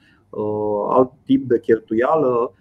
alt 0.89 1.11
tip 1.25 1.49
de 1.49 1.61
cheltuială, 1.61 2.53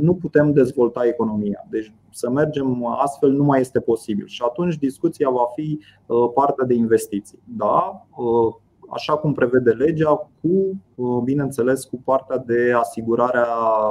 nu 0.00 0.14
putem 0.14 0.52
dezvolta 0.52 1.06
economia. 1.06 1.66
Deci 1.70 1.92
să 2.16 2.30
mergem 2.30 2.86
astfel 2.86 3.30
nu 3.30 3.44
mai 3.44 3.60
este 3.60 3.80
posibil. 3.80 4.26
Și 4.26 4.42
atunci 4.44 4.76
discuția 4.76 5.30
va 5.30 5.44
fi 5.54 5.80
uh, 6.06 6.30
partea 6.34 6.64
de 6.64 6.74
investiții. 6.74 7.38
Da, 7.44 8.06
uh, 8.16 8.54
așa 8.88 9.16
cum 9.16 9.32
prevede 9.32 9.70
legea, 9.70 10.30
cu, 10.40 10.82
uh, 10.94 11.22
bineînțeles, 11.24 11.84
cu 11.84 12.00
partea 12.04 12.38
de 12.38 12.72
asigurare 12.72 13.38
a 13.38 13.90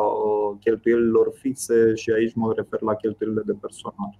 cheltuielilor 0.59 1.31
fixe 1.33 1.93
și 1.95 2.11
aici 2.11 2.33
mă 2.33 2.53
refer 2.55 2.81
la 2.81 2.95
cheltuielile 2.95 3.41
de 3.45 3.57
personal. 3.61 4.19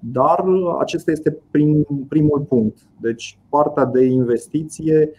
Dar 0.00 0.44
acesta 0.78 1.10
este 1.10 1.38
prim, 1.50 1.86
primul 2.08 2.40
punct. 2.40 2.78
Deci, 3.00 3.38
partea 3.48 3.84
de 3.84 4.04
investiție 4.04 5.10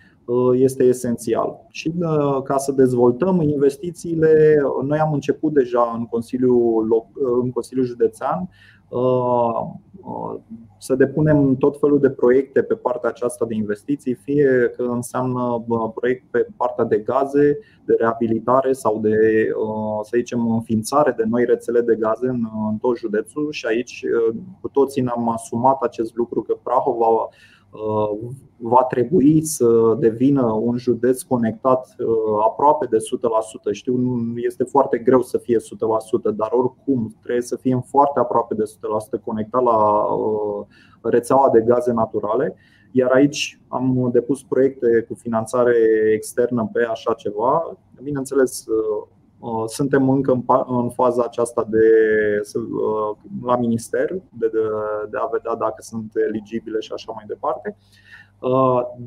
este 0.53 0.83
esențial. 0.83 1.65
Și 1.69 1.93
ca 2.43 2.57
să 2.57 2.71
dezvoltăm 2.71 3.41
investițiile, 3.41 4.61
noi 4.85 4.99
am 4.99 5.13
început 5.13 5.53
deja 5.53 5.95
în 5.97 6.05
Consiliul, 6.05 7.07
în 7.43 7.51
Consiliul 7.51 7.85
Județean 7.85 8.49
să 10.77 10.95
depunem 10.95 11.55
tot 11.55 11.79
felul 11.79 11.99
de 11.99 12.09
proiecte 12.09 12.61
pe 12.61 12.75
partea 12.75 13.09
aceasta 13.09 13.45
de 13.45 13.55
investiții, 13.55 14.13
fie 14.13 14.73
că 14.75 14.83
înseamnă 14.83 15.63
proiect 15.95 16.23
pe 16.31 16.47
partea 16.57 16.83
de 16.83 16.97
gaze, 16.97 17.59
de 17.85 17.95
reabilitare 17.97 18.71
sau 18.71 18.99
de, 18.99 19.47
să 20.03 20.11
zicem, 20.15 20.51
înființare 20.51 21.13
de 21.17 21.23
noi 21.29 21.45
rețele 21.45 21.81
de 21.81 21.95
gaze 21.95 22.27
în, 22.27 22.47
în 22.69 22.77
tot 22.77 22.97
județul. 22.97 23.51
Și 23.51 23.65
aici 23.65 24.03
cu 24.61 24.67
toții 24.67 25.01
ne-am 25.01 25.29
asumat 25.29 25.81
acest 25.81 26.15
lucru 26.15 26.41
că 26.41 26.57
Prahova 26.63 27.05
Uh, 27.05 27.35
va 28.57 28.83
trebui 28.83 29.45
să 29.45 29.95
devină 29.99 30.41
un 30.41 30.77
județ 30.77 31.21
conectat 31.21 31.95
uh, 31.99 32.07
aproape 32.43 32.85
de 32.85 32.97
100%. 32.97 33.71
Știu, 33.71 33.95
este 34.35 34.63
foarte 34.63 34.97
greu 34.97 35.21
să 35.21 35.37
fie 35.37 35.57
100%, 35.57 35.61
dar 36.35 36.49
oricum 36.51 37.15
trebuie 37.21 37.43
să 37.43 37.55
fim 37.55 37.81
foarte 37.81 38.19
aproape 38.19 38.55
de 38.55 38.63
100% 39.19 39.23
conectat 39.23 39.63
la 39.63 40.03
uh, 40.03 40.65
rețeaua 41.01 41.49
de 41.49 41.61
gaze 41.61 41.91
naturale. 41.91 42.55
Iar 42.91 43.11
aici 43.11 43.61
am 43.67 44.09
depus 44.13 44.43
proiecte 44.43 45.05
cu 45.07 45.13
finanțare 45.13 45.75
externă 46.13 46.69
pe 46.73 46.83
așa 46.83 47.13
ceva. 47.13 47.77
Bineînțeles, 48.01 48.65
suntem 49.65 50.09
încă 50.09 50.43
în 50.67 50.89
faza 50.89 51.23
aceasta 51.23 51.65
de 51.69 51.87
la 53.43 53.57
minister 53.57 54.09
de, 54.11 54.19
de, 54.39 54.59
de 55.09 55.17
a 55.17 55.29
vedea 55.31 55.55
dacă 55.55 55.81
sunt 55.81 56.11
eligibile 56.27 56.79
și 56.79 56.91
așa 56.93 57.11
mai 57.15 57.23
departe. 57.27 57.77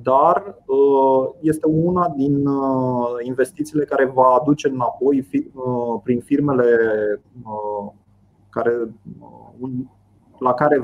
Dar 0.02 0.56
este 1.40 1.66
una 1.66 2.08
din 2.16 2.48
investițiile 3.20 3.84
care 3.84 4.04
va 4.04 4.38
aduce 4.40 4.68
înapoi 4.68 5.28
prin 6.02 6.20
firmele 6.20 6.66
care, 8.50 8.94
la 10.38 10.54
care 10.54 10.78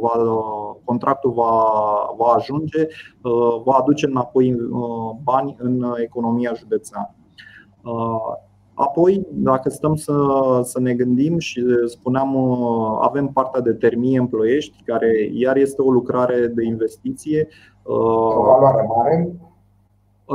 va, 0.00 0.10
contractul 0.84 1.32
va, 1.32 1.64
va 2.16 2.32
ajunge, 2.36 2.86
va 3.64 3.72
aduce 3.72 4.06
înapoi 4.06 4.56
bani 5.22 5.56
în 5.58 5.94
economia 5.96 6.52
județeană. 6.54 7.14
Apoi, 8.78 9.26
dacă 9.30 9.68
stăm 9.68 9.94
să, 9.94 10.14
să 10.62 10.80
ne 10.80 10.94
gândim 10.94 11.38
și 11.38 11.64
spuneam, 11.86 12.36
avem 13.00 13.26
partea 13.26 13.60
de 13.60 13.72
termie 13.72 14.18
în 14.18 14.26
Ploiești, 14.26 14.82
care 14.84 15.30
iar 15.32 15.56
este 15.56 15.82
o 15.82 15.90
lucrare 15.90 16.46
de 16.46 16.64
investiție. 16.64 17.48
O 17.82 18.42
valoare 18.42 18.86
mare 18.96 19.36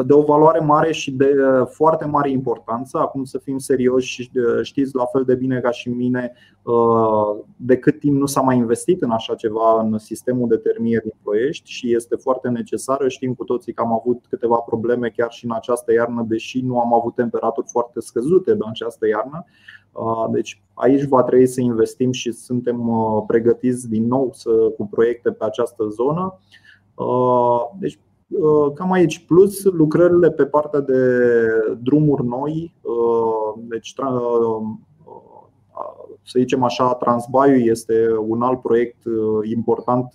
de 0.02 0.14
o 0.14 0.22
valoare 0.22 0.60
mare 0.60 0.92
și 0.92 1.12
de 1.12 1.34
uh, 1.38 1.68
foarte 1.68 2.06
mare 2.06 2.30
importanță. 2.30 2.98
Acum 2.98 3.24
să 3.24 3.38
fim 3.38 3.58
serioși 3.58 4.08
și 4.08 4.32
uh, 4.36 4.64
știți 4.64 4.96
la 4.96 5.06
fel 5.06 5.24
de 5.24 5.36
bine 5.36 5.60
ca 5.60 5.72
și 5.72 5.90
mine 5.90 6.34
uh, 6.62 7.44
de 7.56 7.78
cât 7.78 8.00
timp 8.00 8.20
nu 8.20 8.26
s-a 8.26 8.42
mai 8.42 8.58
investit 8.58 9.02
în 9.02 9.12
așa 9.12 9.36
ceva 9.36 9.82
în 9.82 9.98
sistemul 9.98 10.48
de 10.48 10.56
termie 10.56 11.02
din 11.04 11.14
Ploiești 11.24 11.72
și 11.72 11.96
este 11.96 12.16
foarte 12.16 12.50
necesară. 12.50 13.08
Știm 13.08 13.34
cu 13.34 13.44
toții 13.44 13.74
că 13.74 13.82
am 13.82 13.94
avut 13.94 14.26
câteva 14.30 14.56
probleme 14.56 15.10
chiar 15.10 15.32
și 15.32 15.46
în 15.46 15.52
această 15.52 15.94
iarnă, 15.94 16.26
deși 16.28 16.62
nu 16.62 16.80
am 16.80 16.94
avut 16.94 17.16
temperaturi 17.16 17.68
foarte 17.70 18.00
scăzute 18.00 18.52
în 18.52 18.62
această 18.70 19.08
iarnă. 19.08 19.46
Deci 20.32 20.62
aici 20.74 21.04
va 21.04 21.24
trebui 21.24 21.48
să 21.48 21.62
investim 21.62 22.12
și 22.12 22.32
suntem 22.32 22.92
pregătiți 23.28 23.90
din 23.90 24.08
nou 24.08 24.30
să, 24.34 24.50
cu 24.50 24.88
proiecte 24.88 25.32
pe 25.32 25.46
această 25.46 25.88
zonă. 25.88 26.40
Deci 27.80 27.94
Uh, 27.94 28.00
cam 28.74 28.92
aici. 28.92 29.26
Plus 29.26 29.64
lucrările 29.64 30.32
pe 30.32 30.46
partea 30.46 30.80
de 30.80 31.00
drumuri 31.82 32.26
noi, 32.26 32.76
uh, 32.82 33.64
deci 33.68 33.94
uh, 33.98 34.62
să 36.26 36.40
zicem 36.40 36.64
așa, 36.64 36.94
Transbaiu 36.94 37.56
este 37.56 37.94
un 38.28 38.42
alt 38.42 38.62
proiect 38.62 39.02
important. 39.44 40.12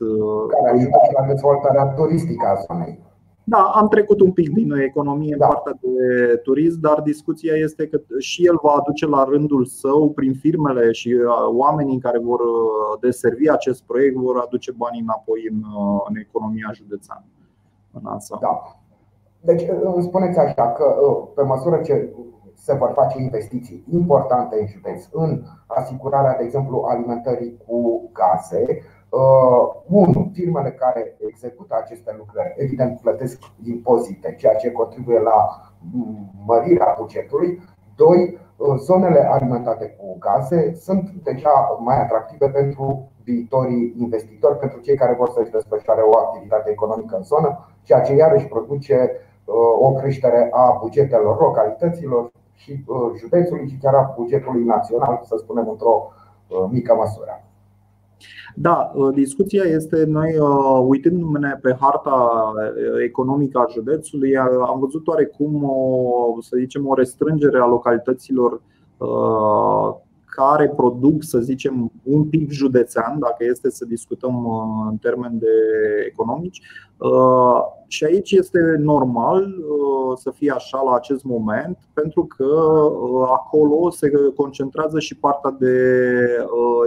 Care 0.49 0.77
ajută 0.77 0.99
și 1.07 1.13
la 1.21 1.27
dezvoltarea 1.27 1.87
turistică 1.87 2.47
a 2.47 2.75
zonei. 2.75 3.07
Da, 3.45 3.59
am 3.75 3.89
trecut 3.89 4.21
un 4.21 4.33
pic 4.33 4.51
din 4.51 4.73
economie 4.73 5.33
în 5.33 5.39
da. 5.39 5.47
partea 5.47 5.79
de 5.81 6.37
turism, 6.37 6.81
dar 6.81 7.01
discuția 7.01 7.55
este 7.55 7.87
că 7.87 8.01
și 8.19 8.47
el 8.47 8.59
va 8.63 8.71
aduce 8.71 9.07
la 9.07 9.25
rândul 9.25 9.65
său, 9.65 10.11
prin 10.11 10.35
firmele 10.35 10.93
și 10.93 11.17
oamenii 11.47 11.99
care 11.99 12.19
vor 12.19 12.41
deservi 13.01 13.51
acest 13.51 13.83
proiect, 13.83 14.17
vor 14.17 14.39
aduce 14.39 14.73
banii 14.77 15.01
înapoi 15.01 15.49
în, 15.51 15.63
în 16.09 16.17
economia 16.17 16.71
județeană 16.75 17.25
în 17.93 18.07
ansamblu. 18.07 18.49
Da. 18.49 18.77
Deci 19.41 19.67
îmi 19.83 20.03
spuneți 20.03 20.39
așa 20.39 20.73
că 20.73 20.85
pe 21.35 21.43
măsură 21.43 21.81
ce 21.81 22.15
se 22.55 22.75
vor 22.75 22.93
face 22.95 23.21
investiții 23.21 23.85
importante 23.91 24.57
în 24.61 24.67
județ 24.67 25.09
în 25.13 25.43
asigurarea, 25.67 26.37
de 26.37 26.45
exemplu, 26.45 26.85
alimentării 26.89 27.57
cu 27.67 28.11
gaze, 28.13 28.83
Uh, 29.11 29.75
unu, 29.87 30.31
firmele 30.33 30.71
care 30.71 31.17
execută 31.19 31.75
aceste 31.83 32.15
lucrări, 32.19 32.55
evident, 32.57 33.01
plătesc 33.01 33.39
impozite, 33.65 34.35
ceea 34.39 34.55
ce 34.55 34.73
contribuie 34.73 35.19
la 35.19 35.63
mărirea 36.47 36.95
bugetului. 36.99 37.63
Doi, 37.99 38.39
zonele 38.77 39.21
alimentate 39.31 39.97
cu 39.99 40.17
gaze 40.19 40.75
sunt 40.75 41.11
deja 41.23 41.79
mai 41.79 42.01
atractive 42.01 42.49
pentru 42.49 43.11
viitorii 43.25 43.95
investitori, 43.99 44.59
pentru 44.59 44.81
cei 44.81 44.97
care 44.97 45.15
vor 45.15 45.29
să-și 45.29 45.51
desfășoare 45.51 46.01
o 46.01 46.19
activitate 46.19 46.71
economică 46.71 47.17
în 47.17 47.23
zonă, 47.23 47.69
ceea 47.83 48.01
ce 48.01 48.15
iarăși 48.15 48.47
produce 48.47 49.11
uh, 49.45 49.55
o 49.81 49.93
creștere 49.93 50.49
a 50.51 50.79
bugetelor 50.81 51.41
localităților 51.41 52.31
și 52.55 52.85
uh, 52.87 53.11
județului 53.17 53.69
și 53.69 53.79
chiar 53.83 53.95
a 53.95 54.13
bugetului 54.17 54.65
național, 54.65 55.21
să 55.23 55.37
spunem 55.37 55.69
într-o 55.69 56.13
uh, 56.49 56.67
mică 56.71 56.95
măsură. 56.95 57.43
Da, 58.55 58.93
discuția 59.15 59.63
este 59.63 60.05
noi, 60.05 60.39
uitându-ne 60.87 61.59
pe 61.63 61.77
harta 61.81 62.53
economică 63.05 63.59
a 63.59 63.73
județului, 63.73 64.37
am 64.37 64.79
văzut 64.81 65.07
oarecum 65.07 65.65
o, 65.65 66.41
să 66.41 66.57
zicem, 66.59 66.87
o 66.87 66.95
restrângere 66.95 67.59
a 67.59 67.67
localităților 67.67 68.61
care 70.39 70.69
produc, 70.77 71.23
să 71.23 71.39
zicem, 71.39 71.93
un 72.03 72.25
pic 72.25 72.51
județean, 72.51 73.19
dacă 73.19 73.45
este 73.45 73.71
să 73.71 73.85
discutăm 73.85 74.49
în 74.91 74.97
termeni 74.97 75.39
de 75.39 75.47
economici. 76.07 76.63
Și 77.87 78.05
aici 78.05 78.31
este 78.31 78.59
normal 78.79 79.55
să 80.17 80.31
fie 80.31 80.51
așa 80.51 80.83
la 80.83 80.95
acest 80.95 81.25
moment, 81.25 81.79
pentru 81.93 82.25
că 82.25 82.45
acolo 83.25 83.91
se 83.91 84.11
concentrează 84.37 84.99
și 84.99 85.17
partea 85.17 85.57
de 85.59 85.75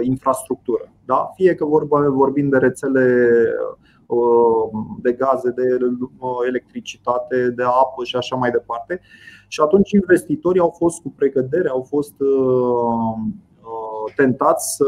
infrastructură. 0.00 0.92
Da? 1.04 1.30
Fie 1.34 1.54
că 1.54 1.64
vorbim 2.08 2.48
de 2.48 2.56
rețele 2.56 3.26
de 5.02 5.12
gaze, 5.12 5.50
de 5.50 5.62
electricitate, 6.48 7.50
de 7.56 7.62
apă 7.62 8.04
și 8.04 8.16
așa 8.16 8.36
mai 8.36 8.50
departe. 8.50 9.00
Și 9.48 9.60
atunci 9.60 9.90
investitorii 9.90 10.60
au 10.60 10.74
fost 10.76 11.02
cu 11.02 11.12
precădere, 11.16 11.68
au 11.68 11.82
fost 11.88 12.20
uh, 12.20 13.14
uh, 13.60 14.12
tentați 14.16 14.76
să 14.76 14.84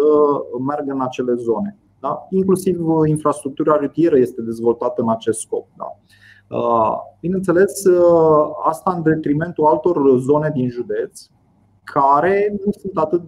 meargă 0.67 0.93
în 0.93 1.01
acele 1.01 1.35
zone. 1.35 1.79
Da? 2.01 2.27
Inclusiv 2.31 2.81
infrastructura 3.07 3.77
rutieră 3.77 4.19
este 4.19 4.43
dezvoltată 4.43 5.03
în 5.03 5.11
acest 5.11 5.41
scop. 5.41 5.67
Da? 5.77 5.97
Uh, 6.57 6.97
bineînțeles, 7.21 7.83
asta 8.65 8.93
în 8.97 9.03
detrimentul 9.03 9.65
altor 9.65 10.19
zone 10.19 10.51
din 10.55 10.69
județ 10.69 11.27
care 11.85 12.55
nu 12.65 12.73
sunt 12.73 12.97
atât 12.97 13.23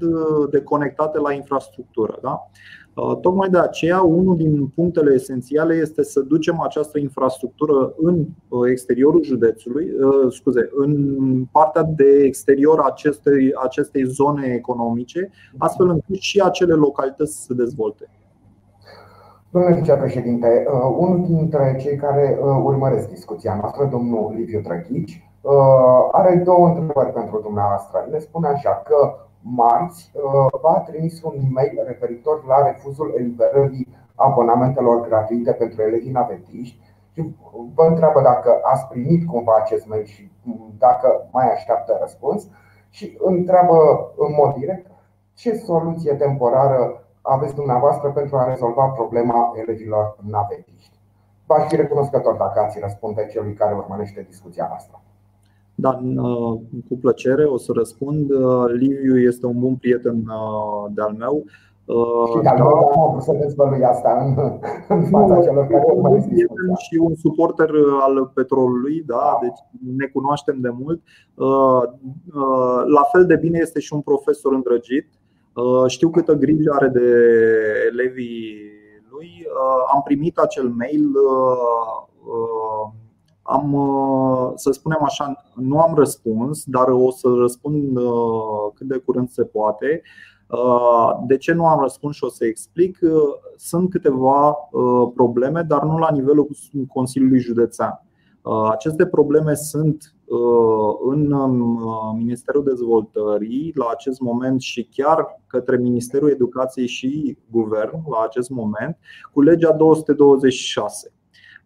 de 0.51 0.63
conectate 0.63 1.19
la 1.19 1.33
infrastructură. 1.33 2.19
Da? 2.23 2.51
Uh, 2.97 3.19
tocmai 3.21 3.49
de 3.49 3.59
aceea, 3.59 4.01
unul 4.01 4.37
din 4.37 4.67
punctele 4.67 5.15
esențiale 5.15 5.75
este 5.75 6.03
să 6.03 6.21
ducem 6.21 6.61
această 6.61 6.99
infrastructură 6.99 7.95
în 7.97 8.25
uh, 8.49 8.71
exteriorul 8.71 9.23
județului, 9.23 9.85
uh, 9.85 10.33
scuze, 10.33 10.69
în 10.77 10.93
partea 11.53 11.83
de 11.83 12.23
exterior 12.25 12.81
acestei, 12.81 13.53
acestei 13.65 14.05
zone 14.05 14.47
economice, 14.55 15.31
astfel 15.59 15.89
încât 15.89 16.21
și 16.21 16.41
acele 16.41 16.73
localități 16.73 17.37
să 17.37 17.43
se 17.43 17.55
dezvolte. 17.55 18.09
Domnule 19.51 19.75
vicepreședinte, 19.75 20.67
unul 20.99 21.27
dintre 21.27 21.77
cei 21.81 21.97
care 21.97 22.39
urmăresc 22.63 23.09
discuția 23.09 23.59
noastră, 23.61 23.89
domnul 23.91 24.35
Liviu 24.37 24.61
Drăghici, 24.61 25.31
are 26.13 26.43
două 26.45 26.69
întrebări 26.69 27.13
pentru 27.13 27.41
dumneavoastră. 27.43 28.07
Le 28.11 28.19
spune 28.19 28.47
așa 28.47 28.83
că 28.85 29.26
marți 29.55 30.13
uh, 30.15 30.61
v-a 30.63 30.79
trimis 30.79 31.23
un 31.23 31.33
e-mail 31.49 31.83
referitor 31.87 32.45
la 32.47 32.67
refuzul 32.67 33.15
eliberării 33.17 33.89
abonamentelor 34.15 35.07
gratuite 35.07 35.53
pentru 35.53 35.83
elevii 35.83 36.11
navetiști 36.11 36.81
și 37.13 37.35
vă 37.75 37.85
întreabă 37.85 38.21
dacă 38.21 38.61
ați 38.63 38.87
primit 38.87 39.27
cumva 39.27 39.57
acest 39.57 39.87
mail 39.87 40.05
și 40.05 40.31
dacă 40.79 41.29
mai 41.31 41.53
așteaptă 41.53 41.97
răspuns 42.01 42.49
și 42.89 43.17
întreabă 43.19 43.77
în 44.17 44.35
mod 44.39 44.55
direct 44.55 44.91
ce 45.35 45.55
soluție 45.55 46.15
temporară 46.15 47.07
aveți 47.23 47.55
dumneavoastră 47.55 48.11
pentru 48.11 48.37
a 48.37 48.49
rezolva 48.49 48.87
problema 48.87 49.53
elevilor 49.55 50.17
navetiști. 50.31 50.99
V-aș 51.47 51.67
fi 51.69 51.77
recunoscător 51.77 52.35
dacă 52.35 52.61
ați 52.61 52.79
răspunde 52.79 53.27
celui 53.27 53.55
care 53.55 53.75
urmărește 53.75 54.23
discuția 54.29 54.67
noastră. 54.69 55.01
Da, 55.79 56.01
uh, 56.17 56.61
cu 56.89 56.99
plăcere 57.01 57.45
o 57.45 57.57
să 57.57 57.73
răspund. 57.75 58.31
Uh, 58.31 58.65
Liviu 58.73 59.19
este 59.19 59.47
un 59.47 59.59
bun 59.59 59.77
prieten 59.77 60.17
uh, 60.17 60.91
de-al 60.95 61.15
meu. 61.19 61.45
Și 62.33 62.43
de-al 62.43 62.57
meu, 62.59 62.69
am 63.13 63.21
să 63.21 63.37
dezvălui 63.41 63.85
asta 63.85 64.11
în, 64.25 64.61
în 64.97 65.03
fața 65.05 65.41
celor 65.41 65.67
care 65.67 65.85
urmăresc 65.87 66.29
Și 66.77 66.97
un 67.01 67.15
suporter 67.15 67.71
al 68.01 68.31
petrolului, 68.35 69.03
da, 69.07 69.39
deci 69.41 69.59
ne 69.97 70.07
cunoaștem 70.07 70.61
de 70.61 70.69
mult. 70.81 71.03
La 72.87 73.03
fel 73.13 73.27
de 73.27 73.37
bine 73.37 73.59
este 73.63 73.81
și 73.81 73.93
un 73.93 74.01
profesor 74.01 74.53
îndrăgit. 74.53 75.09
Știu 75.87 76.11
câtă 76.11 76.35
grijă 76.35 76.73
are 76.75 76.89
de 76.89 77.11
elevii 77.91 78.55
lui. 79.11 79.47
Am 79.95 80.03
primit 80.05 80.39
acel 80.39 80.69
mail 80.69 81.11
am, 83.47 83.73
uh, 83.73 84.53
să 84.55 84.71
spunem 84.71 84.99
așa, 85.03 85.45
nu 85.55 85.81
am 85.81 85.95
răspuns, 85.95 86.65
dar 86.65 86.89
o 86.89 87.11
să 87.11 87.29
răspund 87.29 87.97
uh, 87.97 88.73
cât 88.75 88.87
de 88.87 88.97
curând 88.97 89.29
se 89.29 89.45
poate. 89.45 90.03
Uh, 90.51 91.11
de 91.27 91.37
ce 91.37 91.53
nu 91.53 91.67
am 91.67 91.81
răspuns 91.81 92.17
și 92.17 92.25
o 92.25 92.29
să 92.29 92.45
explic? 92.45 92.99
Sunt 93.57 93.91
câteva 93.91 94.57
probleme, 95.15 95.63
dar 95.63 95.83
nu 95.83 95.99
la 95.99 96.11
nivelul 96.13 96.49
Consiliului 96.93 97.39
Județean. 97.39 98.01
Aceste 98.71 99.07
probleme 99.07 99.55
sunt 99.55 100.15
în 101.09 101.35
Ministerul 102.17 102.65
Dezvoltării 102.65 103.73
la 103.75 103.89
acest 103.91 104.21
moment 104.21 104.61
și 104.61 104.89
chiar 104.93 105.43
către 105.47 105.77
Ministerul 105.77 106.31
Educației 106.31 106.87
și 106.87 107.39
Guvern 107.51 108.03
la 108.11 108.23
acest 108.25 108.51
moment 108.51 108.99
cu 109.33 109.41
legea 109.41 109.73
226. 109.73 111.16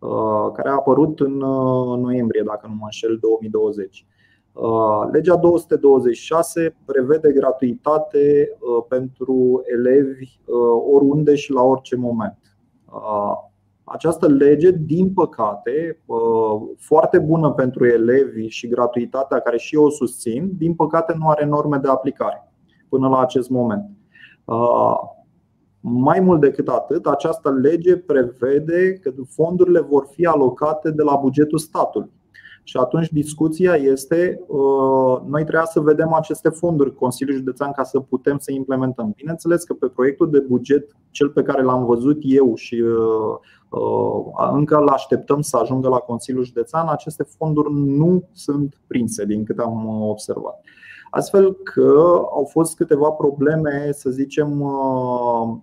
Uh, 0.00 0.50
care 0.52 0.68
a 0.68 0.72
apărut 0.72 1.20
în 1.20 1.40
uh, 1.40 1.98
noiembrie, 1.98 2.42
dacă 2.46 2.66
nu 2.66 2.74
mă 2.74 2.84
înșel, 2.84 3.18
2020. 3.20 4.06
Uh, 4.52 5.08
legea 5.12 5.36
226 5.36 6.76
prevede 6.84 7.32
gratuitate 7.32 8.56
pentru 8.88 9.62
elevi 9.74 10.38
oriunde 10.92 11.34
și 11.34 11.52
la 11.52 11.62
orice 11.62 11.96
moment. 11.96 12.38
Această 13.84 14.26
lege, 14.26 14.70
din 14.70 15.12
păcate, 15.12 16.02
foarte 16.78 17.18
bună 17.18 17.52
pentru 17.52 17.86
elevi 17.86 18.46
și 18.46 18.68
gratuitatea 18.68 19.38
care 19.40 19.58
și 19.58 19.74
eu 19.74 19.84
o 19.84 19.90
susțin, 19.90 20.52
din 20.58 20.74
păcate 20.74 21.14
nu 21.18 21.28
are 21.28 21.44
norme 21.44 21.76
de 21.76 21.88
aplicare 21.88 22.52
până 22.88 23.08
la 23.08 23.20
acest 23.20 23.50
moment. 23.50 23.90
Mai 25.80 26.20
mult 26.20 26.40
decât 26.40 26.68
atât, 26.68 27.06
această 27.06 27.50
lege 27.62 27.96
prevede 27.96 28.92
că 28.92 29.12
fondurile 29.28 29.80
vor 29.80 30.08
fi 30.10 30.26
alocate 30.26 30.90
de 30.90 31.02
la 31.02 31.16
bugetul 31.16 31.58
statului. 31.58 32.10
Și 32.62 32.76
atunci 32.76 33.08
discuția 33.08 33.74
este, 33.74 34.40
uh, 34.46 35.20
noi 35.26 35.42
trebuie 35.42 35.66
să 35.66 35.80
vedem 35.80 36.12
aceste 36.12 36.48
fonduri, 36.48 36.94
Consiliul 36.94 37.36
Județean, 37.36 37.72
ca 37.72 37.82
să 37.82 38.00
putem 38.00 38.38
să 38.38 38.52
implementăm. 38.52 39.12
Bineînțeles 39.16 39.64
că 39.64 39.74
pe 39.74 39.86
proiectul 39.86 40.30
de 40.30 40.38
buget, 40.38 40.96
cel 41.10 41.28
pe 41.28 41.42
care 41.42 41.62
l-am 41.62 41.84
văzut 41.84 42.18
eu 42.20 42.54
și 42.54 42.74
uh, 42.74 43.80
uh, 43.80 44.50
încă 44.52 44.76
îl 44.76 44.88
așteptăm 44.88 45.40
să 45.40 45.56
ajungă 45.56 45.88
la 45.88 45.96
Consiliul 45.96 46.44
Județean, 46.44 46.88
aceste 46.88 47.22
fonduri 47.38 47.74
nu 47.74 48.22
sunt 48.32 48.80
prinse, 48.86 49.24
din 49.24 49.44
câte 49.44 49.62
am 49.62 50.00
observat. 50.00 50.60
Astfel 51.10 51.52
că 51.52 51.92
au 52.34 52.48
fost 52.50 52.76
câteva 52.76 53.10
probleme, 53.10 53.88
să 53.92 54.10
zicem, 54.10 54.60
Uh, 54.60 55.56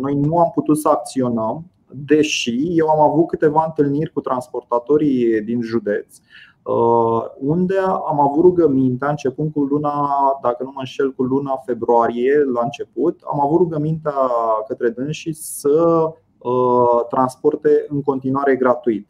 noi 0.00 0.14
nu 0.14 0.38
am 0.38 0.50
putut 0.54 0.78
să 0.78 0.88
acționăm, 0.88 1.64
deși 1.92 2.78
eu 2.78 2.88
am 2.88 3.00
avut 3.00 3.26
câteva 3.26 3.64
întâlniri 3.66 4.12
cu 4.12 4.20
transportatorii 4.20 5.40
din 5.42 5.62
județ, 5.62 6.16
uh, 6.62 7.22
unde 7.38 7.78
am 8.08 8.20
avut 8.20 8.42
rugămintea, 8.42 9.08
începând 9.08 9.52
cu 9.52 9.60
luna, 9.60 9.92
dacă 10.42 10.62
nu 10.62 10.70
mă 10.74 10.78
înșel, 10.78 11.12
cu 11.12 11.22
luna 11.22 11.62
februarie 11.64 12.44
la 12.54 12.60
început, 12.62 13.20
am 13.32 13.40
avut 13.40 13.58
rugămintea 13.58 14.14
către 14.68 14.88
dânsii 14.88 15.34
să 15.34 16.02
uh, 16.38 17.06
transporte 17.08 17.84
în 17.88 18.02
continuare 18.02 18.56
gratuit. 18.56 19.08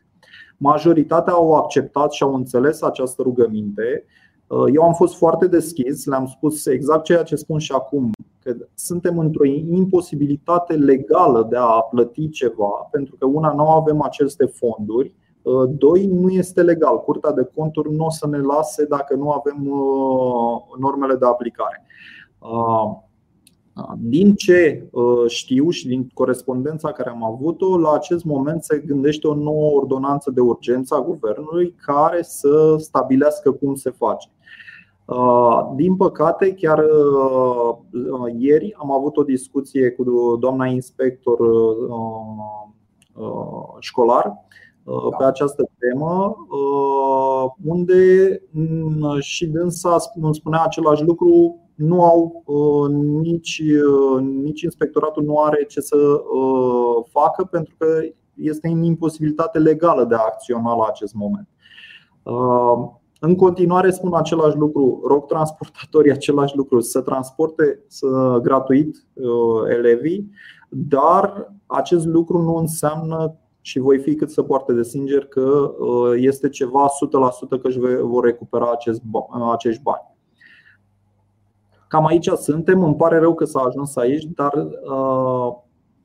Majoritatea 0.56 1.32
au 1.32 1.54
acceptat 1.54 2.12
și 2.12 2.22
au 2.22 2.34
înțeles 2.34 2.82
această 2.82 3.22
rugăminte. 3.22 4.04
Eu 4.74 4.82
am 4.82 4.92
fost 4.92 5.16
foarte 5.16 5.46
deschis, 5.46 6.06
le-am 6.06 6.26
spus 6.26 6.66
exact 6.66 7.04
ceea 7.04 7.22
ce 7.22 7.36
spun 7.36 7.58
și 7.58 7.72
acum 7.72 8.10
că 8.58 8.66
suntem 8.74 9.18
într-o 9.18 9.44
imposibilitate 9.44 10.74
legală 10.74 11.46
de 11.50 11.56
a 11.56 11.80
plăti 11.90 12.28
ceva, 12.28 12.88
pentru 12.90 13.16
că 13.18 13.26
una 13.26 13.52
nu 13.52 13.68
avem 13.68 14.02
aceste 14.02 14.44
fonduri, 14.44 15.14
uh, 15.42 15.68
Doi, 15.68 16.06
nu 16.06 16.28
este 16.28 16.62
legal. 16.62 17.00
Curtea 17.00 17.32
de 17.32 17.50
conturi 17.54 17.94
nu 17.94 18.04
o 18.04 18.10
să 18.10 18.26
ne 18.26 18.38
lase 18.38 18.84
dacă 18.84 19.14
nu 19.14 19.30
avem 19.30 19.66
uh, 19.66 20.78
normele 20.78 21.14
de 21.14 21.26
aplicare. 21.26 21.84
Uh, 22.38 23.08
din 23.98 24.34
ce 24.34 24.88
știu 25.26 25.70
și 25.70 25.86
din 25.86 26.10
corespondența 26.14 26.92
care 26.92 27.10
am 27.10 27.24
avut-o, 27.24 27.78
la 27.78 27.92
acest 27.92 28.24
moment 28.24 28.62
se 28.64 28.82
gândește 28.86 29.26
o 29.26 29.34
nouă 29.34 29.70
ordonanță 29.74 30.30
de 30.30 30.40
urgență 30.40 30.94
a 30.94 31.02
guvernului 31.02 31.74
care 31.86 32.22
să 32.22 32.76
stabilească 32.78 33.50
cum 33.50 33.74
se 33.74 33.90
face. 33.90 34.28
Uh, 35.10 35.70
din 35.74 35.96
păcate, 35.96 36.54
chiar 36.54 36.78
uh, 36.78 37.76
ieri 38.38 38.74
am 38.78 38.92
avut 38.92 39.16
o 39.16 39.22
discuție 39.22 39.90
cu 39.90 40.04
doamna 40.40 40.66
inspector 40.66 41.38
uh, 41.38 41.96
școlar 43.78 44.48
pe 45.18 45.24
această 45.24 45.70
temă, 45.78 46.36
unde 47.64 48.02
mm, 48.50 49.18
și 49.20 49.46
dânsa 49.46 49.96
îmi 50.20 50.34
spunea 50.34 50.62
același 50.62 51.04
lucru, 51.04 51.58
nu 51.74 52.04
au 52.04 52.42
nici, 53.22 53.62
nici 54.20 54.62
inspectoratul 54.62 55.22
nu 55.22 55.36
are 55.36 55.64
ce 55.68 55.80
să 55.80 55.96
facă 57.08 57.44
pentru 57.44 57.74
că 57.78 57.86
este 58.34 58.68
în 58.68 58.82
imposibilitate 58.82 59.58
legală 59.58 60.04
de 60.04 60.14
a 60.14 60.24
acționa 60.26 60.76
la 60.76 60.84
acest 60.88 61.14
moment. 61.14 61.48
În 63.22 63.34
continuare 63.34 63.90
spun 63.90 64.14
același 64.14 64.56
lucru, 64.56 65.02
rog 65.06 65.26
transportatorii 65.26 66.12
același 66.12 66.56
lucru, 66.56 66.80
să 66.80 67.00
transporte 67.00 67.84
să 67.86 68.38
gratuit 68.42 69.06
elevii, 69.68 70.30
dar 70.68 71.52
acest 71.66 72.06
lucru 72.06 72.38
nu 72.42 72.54
înseamnă 72.54 73.34
și 73.60 73.78
voi 73.78 73.98
fi 73.98 74.14
cât 74.14 74.30
să 74.30 74.42
poarte 74.42 74.72
de 74.72 74.82
sincer 74.82 75.24
că 75.24 75.72
este 76.16 76.48
ceva 76.48 76.86
100% 77.56 77.60
că 77.60 77.68
își 77.68 77.78
vor 78.02 78.24
recupera 78.24 78.70
acești 79.52 79.82
bani. 79.82 80.08
Cam 81.88 82.06
aici 82.06 82.28
suntem, 82.28 82.82
îmi 82.82 82.96
pare 82.96 83.18
rău 83.18 83.34
că 83.34 83.44
s-a 83.44 83.60
ajuns 83.60 83.96
aici, 83.96 84.24
dar 84.24 84.68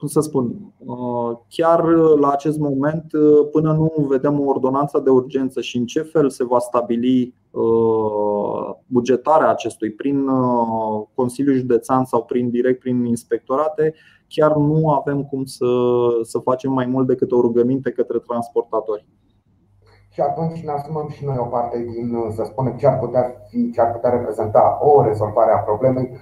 cum 0.06 0.22
să 0.22 0.30
spun, 0.30 0.74
chiar 1.50 1.84
la 2.20 2.30
acest 2.30 2.58
moment, 2.58 3.06
până 3.52 3.74
nu 3.74 4.06
vedem 4.08 4.40
o 4.40 4.44
ordonanță 4.44 5.00
de 5.00 5.10
urgență 5.10 5.62
și 5.62 5.78
în 5.78 5.86
ce 5.86 6.02
fel 6.02 6.30
se 6.30 6.44
va 6.44 6.60
stabili 6.60 7.34
bugetarea 8.88 9.50
acestui 9.50 9.92
prin 9.92 10.28
Consiliul 11.16 11.56
Județean 11.56 12.06
sau 12.06 12.24
prin 12.24 12.50
direct 12.50 12.80
prin 12.80 13.06
inspectorate, 13.06 13.94
chiar 14.28 14.56
nu 14.56 14.90
avem 14.90 15.24
cum 15.24 15.46
să, 15.46 15.66
să 16.22 16.40
facem 16.40 16.72
mai 16.72 16.86
mult 16.86 17.08
decât 17.08 17.32
o 17.32 17.42
rugăminte 17.42 17.92
către 17.92 18.20
transportatori 18.20 19.06
și 20.10 20.22
atunci 20.22 20.64
ne 20.64 20.72
asumăm 20.72 21.08
și 21.10 21.26
noi 21.26 21.36
o 21.40 21.44
parte 21.46 21.78
din, 21.78 22.32
să 22.36 22.44
spunem, 22.44 22.76
ce 22.78 22.88
ar 22.88 23.00
putea 23.00 23.36
fi, 23.50 23.72
ce 23.72 23.82
ar 23.82 23.92
putea 23.92 24.10
reprezenta 24.10 24.78
o 24.82 25.04
rezolvare 25.04 25.52
a 25.52 25.58
problemei. 25.58 26.18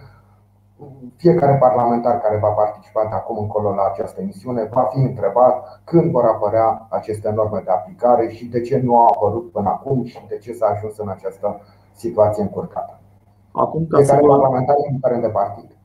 Fiecare 1.16 1.58
parlamentar 1.58 2.22
care 2.22 2.38
va 2.38 2.48
participa 2.48 3.02
de 3.10 3.16
acum 3.16 3.38
încolo 3.38 3.74
la 3.74 3.90
această 3.92 4.22
emisiune 4.22 4.70
va 4.72 4.84
fi 4.84 5.00
întrebat 5.00 5.82
când 5.84 6.12
vor 6.12 6.26
apărea 6.26 6.88
aceste 6.90 7.32
norme 7.32 7.62
de 7.66 7.72
aplicare 7.72 8.28
și 8.30 8.46
de 8.46 8.62
ce 8.62 8.82
nu 8.84 8.96
au 8.96 9.06
apărut 9.06 9.52
până 9.52 9.70
acum 9.70 10.04
și 10.04 10.20
de 10.28 10.38
ce 10.38 10.54
s-a 10.54 10.66
ajuns 10.66 10.98
în 10.98 11.10
această 11.10 11.62
situație 11.94 12.44
încurcată. 12.44 13.00
Acum, 13.52 13.88
ca 13.88 13.98
Fiecare 13.98 14.22
să 14.22 14.28
parlamentar, 14.28 14.76
indiferent 14.88 15.22
de 15.22 15.28
partid. 15.28 15.78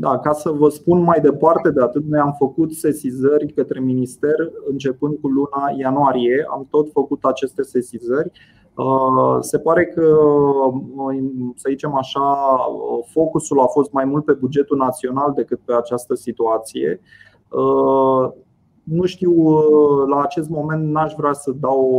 Da, 0.00 0.18
ca 0.18 0.32
să 0.32 0.50
vă 0.50 0.68
spun 0.68 1.02
mai 1.02 1.20
departe 1.20 1.70
de 1.70 1.82
atât, 1.82 2.04
noi 2.04 2.20
am 2.20 2.34
făcut 2.38 2.72
sesizări 2.72 3.52
către 3.52 3.80
minister 3.80 4.34
începând 4.70 5.18
cu 5.20 5.28
luna 5.28 5.72
ianuarie. 5.76 6.46
Am 6.50 6.66
tot 6.70 6.92
făcut 6.92 7.24
aceste 7.24 7.62
sesizări. 7.62 8.30
Uh, 8.84 9.36
se 9.40 9.58
pare 9.58 9.86
că, 9.86 10.16
uh, 10.96 11.16
să 11.54 11.66
zicem 11.68 11.94
așa, 11.94 12.58
focusul 13.12 13.60
a 13.60 13.66
fost 13.66 13.92
mai 13.92 14.04
mult 14.04 14.24
pe 14.24 14.32
bugetul 14.32 14.76
național 14.76 15.32
decât 15.32 15.60
pe 15.64 15.72
această 15.74 16.14
situație. 16.14 17.00
Uh, 17.50 18.30
nu 18.82 19.04
știu, 19.04 19.32
la 20.06 20.20
acest 20.20 20.48
moment 20.48 20.90
n-aș 20.90 21.14
vrea 21.16 21.32
să 21.32 21.50
dau 21.50 21.94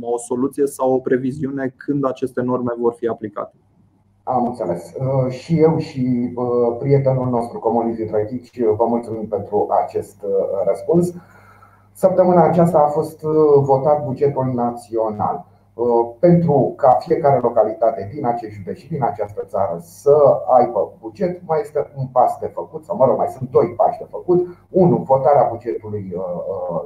o, 0.00 0.12
o 0.12 0.18
soluție 0.18 0.66
sau 0.66 0.92
o 0.92 0.98
previziune 0.98 1.74
când 1.76 2.04
aceste 2.04 2.40
norme 2.40 2.72
vor 2.78 2.92
fi 2.92 3.06
aplicate. 3.06 3.56
Am 4.24 4.46
înțeles. 4.46 4.92
Uh, 4.98 5.32
și 5.32 5.60
eu 5.60 5.78
și 5.78 6.32
uh, 6.34 6.76
prietenul 6.78 7.28
nostru, 7.28 7.58
Comunii 7.58 8.06
Drăghici, 8.06 8.58
uh, 8.58 8.74
vă 8.76 8.84
mulțumim 8.88 9.26
pentru 9.28 9.66
acest 9.84 10.24
răspuns. 10.66 11.12
Săptămâna 11.92 12.44
aceasta 12.44 12.78
a 12.78 12.86
fost 12.86 13.20
votat 13.62 14.04
bugetul 14.04 14.52
național. 14.54 15.46
Pentru 16.18 16.72
ca 16.76 16.90
fiecare 16.90 17.38
localitate 17.38 18.10
din 18.14 18.26
acest 18.26 18.52
județ 18.52 18.76
și 18.76 18.88
din 18.88 19.02
această 19.04 19.44
țară 19.46 19.78
să 19.80 20.42
aibă 20.46 20.92
buget, 21.00 21.40
mai 21.46 21.60
este 21.60 21.90
un 21.96 22.06
pas 22.06 22.38
de 22.40 22.46
făcut, 22.46 22.84
sau 22.84 22.96
mă 22.96 23.04
rog, 23.04 23.16
mai 23.16 23.28
sunt 23.28 23.50
doi 23.50 23.74
pași 23.76 23.98
de 23.98 24.06
făcut. 24.10 24.46
Unul, 24.70 25.02
votarea 25.02 25.48
bugetului 25.50 26.16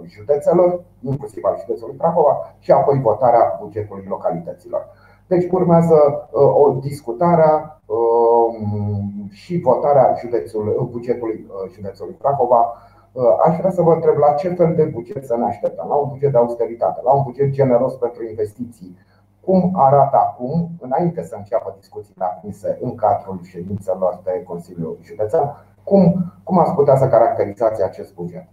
județelor, 0.07 0.81
inclusiv 1.01 1.45
al 1.45 1.59
județului 1.61 1.95
Prahova, 1.95 2.55
și 2.59 2.73
apoi 2.73 3.01
votarea 3.01 3.59
bugetului 3.63 4.05
localităților. 4.09 4.87
Deci 5.27 5.51
urmează 5.51 6.29
uh, 6.31 6.55
o 6.55 6.71
discutare 6.81 7.79
um, 7.87 9.29
și 9.31 9.59
votarea 9.59 10.15
județului, 10.21 10.89
bugetului 10.91 11.47
uh, 11.49 11.71
județului 11.75 12.15
Prahova. 12.15 12.75
Uh, 13.15 13.37
aș 13.47 13.57
vrea 13.59 13.71
să 13.71 13.83
vă 13.83 13.93
întreb 13.93 14.17
la 14.17 14.33
ce 14.33 14.49
fel 14.49 14.75
de 14.77 14.85
buget 14.85 15.25
să 15.25 15.37
ne 15.37 15.45
așteptăm. 15.45 15.87
La 15.89 15.95
un 15.95 16.09
buget 16.09 16.31
de 16.31 16.37
austeritate, 16.37 17.01
la 17.05 17.13
un 17.13 17.23
buget 17.23 17.51
generos 17.51 17.95
pentru 17.95 18.27
investiții. 18.29 18.97
Cum 19.41 19.71
arată 19.75 20.17
acum, 20.17 20.71
înainte 20.81 21.23
să 21.23 21.35
înceapă 21.39 21.75
discuțiile 21.79 22.25
aprinse 22.25 22.79
în 22.83 22.95
cadrul 22.95 23.41
ședințelor 23.43 24.21
de 24.25 24.43
Consiliul 24.47 24.99
Județean, 25.03 25.67
cum, 25.85 26.33
cum 26.43 26.59
ați 26.59 26.75
putea 26.75 26.97
să 26.97 27.09
caracterizați 27.09 27.83
acest 27.83 28.15
buget? 28.15 28.47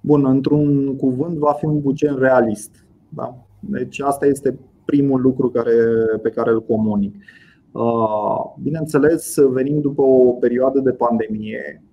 Bun, 0.00 0.26
într-un 0.26 0.96
cuvânt, 0.96 1.36
va 1.36 1.52
fi 1.52 1.64
un 1.64 1.80
buget 1.80 2.18
realist. 2.18 2.70
Da? 3.08 3.34
Deci 3.60 4.00
asta 4.00 4.26
este 4.26 4.58
primul 4.84 5.20
lucru 5.20 5.48
care, 5.48 5.72
pe 6.22 6.30
care 6.30 6.50
îl 6.50 6.62
comunic. 6.62 7.14
Uh, 7.72 8.54
bineînțeles, 8.62 9.34
venim 9.38 9.80
după 9.80 10.02
o 10.02 10.32
perioadă 10.32 10.80
de 10.80 10.90
pandemie, 10.90 11.82
uh, 11.82 11.87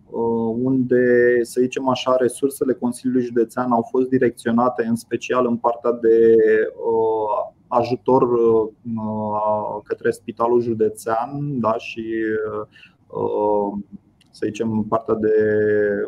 unde, 0.63 1.03
să 1.41 1.61
zicem 1.61 1.87
așa, 1.87 2.15
resursele 2.15 2.73
Consiliului 2.73 3.25
Județean 3.25 3.71
au 3.71 3.87
fost 3.89 4.09
direcționate 4.09 4.85
în 4.85 4.95
special 4.95 5.45
în 5.45 5.57
partea 5.57 5.91
de 5.91 6.35
uh, 6.75 7.53
ajutor 7.67 8.23
către 9.83 10.11
Spitalul 10.11 10.61
Județean 10.61 11.59
da, 11.59 11.77
și, 11.77 12.03
să 14.31 14.41
zicem, 14.45 14.71
în 14.71 14.83
partea 14.83 15.13
de 15.13 15.33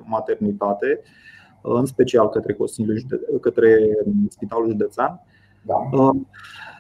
maternitate, 0.05 1.01
în 1.61 1.85
special 1.85 2.29
către, 2.29 2.53
Consiliul 2.53 2.97
Jude- 2.97 3.39
către 3.41 3.97
Spitalul 4.29 4.69
Județean. 4.69 5.21
Da. 5.67 6.11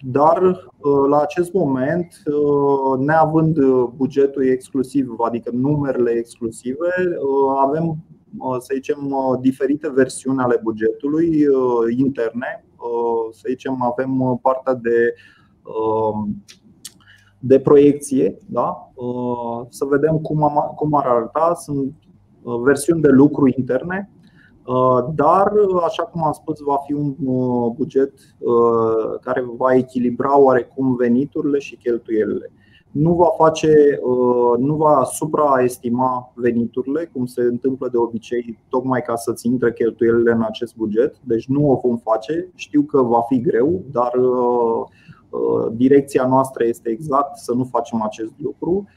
Dar 0.01 0.41
uh, 0.43 1.09
la 1.09 1.19
acest 1.19 1.53
moment, 1.53 2.23
uh, 2.25 2.99
neavând 2.99 3.57
uh, 3.57 3.87
bugetul 3.95 4.45
exclusiv, 4.45 5.15
adică 5.19 5.49
numerele 5.53 6.11
exclusive, 6.11 6.87
avem, 7.59 7.97
să 8.59 8.71
zicem, 8.73 8.97
diferite 9.41 9.89
versiuni 9.89 10.39
ale 10.39 10.59
bugetului 10.63 11.45
interne. 11.97 12.65
Să 13.31 13.45
zicem, 13.47 13.81
avem 13.81 14.39
partea 14.41 14.73
de 14.73 15.13
de 17.39 17.59
proiecție, 17.59 18.37
da? 18.45 18.91
să 19.69 19.85
vedem 19.85 20.17
cum 20.75 20.93
ar 20.93 21.05
arăta. 21.05 21.53
Sunt 21.53 21.93
versiuni 22.63 23.01
de 23.01 23.09
lucru 23.09 23.47
interne 23.57 24.09
Uh, 24.11 24.16
dar, 25.15 25.51
așa 25.85 26.03
cum 26.03 26.23
am 26.23 26.31
spus, 26.31 26.59
va 26.59 26.77
fi 26.85 26.93
un 26.93 27.15
uh, 27.25 27.71
buget 27.75 28.13
uh, 28.37 29.19
care 29.21 29.45
va 29.57 29.73
echilibra 29.73 30.39
oarecum 30.39 30.95
veniturile 30.95 31.59
și 31.59 31.77
cheltuielile. 31.77 32.51
Nu 32.91 33.13
va 33.13 33.27
face, 33.37 33.99
nu 34.57 34.75
va 34.75 35.03
supraestima 35.03 36.31
veniturile, 36.35 37.09
cum 37.13 37.25
se 37.25 37.41
întâmplă 37.41 37.87
de 37.91 37.97
obicei, 37.97 38.59
tocmai 38.69 39.01
ca 39.01 39.15
să-ți 39.15 39.47
intre 39.47 39.73
cheltuielile 39.73 40.31
în 40.31 40.41
acest 40.41 40.75
buget. 40.75 41.15
Deci 41.23 41.47
nu 41.47 41.71
o 41.71 41.79
vom 41.83 41.97
face. 41.97 42.49
Știu 42.55 42.81
că 42.81 43.01
va 43.01 43.21
fi 43.21 43.41
greu, 43.41 43.81
dar 43.91 44.11
direcția 45.71 46.27
noastră 46.27 46.63
este 46.63 46.89
exact 46.89 47.37
să 47.37 47.53
nu 47.53 47.63
facem 47.63 48.01
acest 48.01 48.33
lucru. 48.37 48.87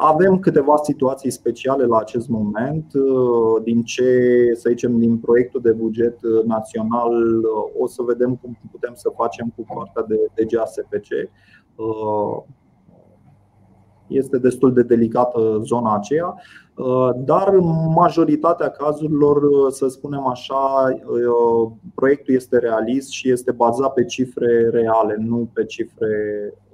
Avem 0.00 0.38
câteva 0.38 0.76
situații 0.82 1.30
speciale 1.30 1.84
la 1.84 1.98
acest 1.98 2.28
moment. 2.28 2.92
Uh, 2.94 3.62
din 3.62 3.82
ce, 3.82 4.12
să 4.54 4.68
zicem, 4.68 4.98
din 4.98 5.18
proiectul 5.18 5.60
de 5.60 5.72
buget 5.72 6.22
uh, 6.22 6.44
național, 6.44 7.38
uh, 7.38 7.72
o 7.78 7.86
să 7.86 8.02
vedem 8.02 8.36
cum 8.36 8.58
putem 8.70 8.92
să 8.94 9.12
facem 9.16 9.52
cu 9.56 9.66
partea 9.74 10.04
de 10.08 10.16
DGASPC. 10.34 11.30
Este 14.06 14.38
destul 14.38 14.72
de 14.72 14.82
delicată 14.82 15.60
zona 15.64 15.94
aceea, 15.94 16.34
dar 17.16 17.54
în 17.54 17.92
majoritatea 17.94 18.70
cazurilor, 18.70 19.70
să 19.70 19.88
spunem 19.88 20.26
așa, 20.26 20.94
proiectul 21.94 22.34
este 22.34 22.58
realist 22.58 23.10
și 23.10 23.30
este 23.30 23.52
bazat 23.52 23.92
pe 23.92 24.04
cifre 24.04 24.68
reale, 24.68 25.16
nu 25.18 25.50
pe 25.52 25.64
cifre, 25.64 26.08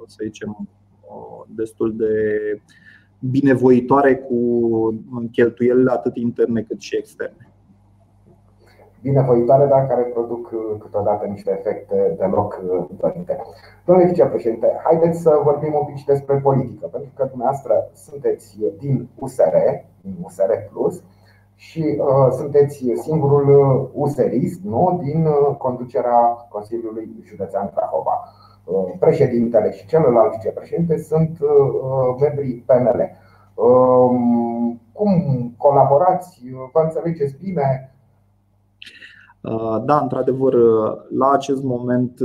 să 0.06 0.16
zicem, 0.22 0.68
destul 1.54 1.96
de 1.96 2.14
binevoitoare 3.30 4.16
cu 4.16 4.38
cheltuielile 5.32 5.90
atât 5.90 6.16
interne 6.16 6.62
cât 6.62 6.80
și 6.80 6.96
externe. 6.96 7.48
Binevoitoare, 9.02 9.66
dar 9.66 9.86
care 9.86 10.02
produc 10.02 10.50
uh, 10.52 10.60
câteodată 10.78 11.26
niște 11.26 11.50
efecte 11.58 12.14
deloc 12.18 12.62
uh, 12.64 12.84
dorite. 13.00 13.40
Domnule 13.84 14.08
vicepreședinte, 14.08 14.80
haideți 14.84 15.20
să 15.20 15.40
vorbim 15.42 15.74
un 15.74 15.84
pic 15.86 15.96
și 15.96 16.04
despre 16.04 16.36
politică, 16.36 16.86
pentru 16.86 17.10
că 17.14 17.24
dumneavoastră 17.24 17.90
sunteți 17.94 18.58
din 18.78 19.08
USR, 19.18 19.56
din 20.00 20.16
USR 20.22 20.52
Plus, 20.72 21.02
și 21.54 21.98
uh, 21.98 22.32
sunteți 22.32 22.92
singurul 22.94 23.46
userist 23.94 24.60
nu, 24.62 25.00
din 25.02 25.26
conducerea 25.58 26.20
Consiliului 26.48 27.08
Județean 27.24 27.70
Prahova. 27.74 28.22
Uh, 28.22 28.53
președintele 28.98 29.72
și 29.72 29.86
celălalt 29.86 30.32
vicepreședinte 30.36 30.98
sunt 30.98 31.38
uh, 31.40 32.16
membrii 32.20 32.64
PNL. 32.66 33.10
Um, 33.54 34.80
cum 34.92 35.10
colaborați? 35.56 36.40
Vă 36.72 36.80
înțelegeți 36.80 37.36
bine? 37.42 37.94
Da, 39.84 39.98
într-adevăr, 39.98 40.54
la 41.10 41.30
acest 41.32 41.62
moment 41.62 42.18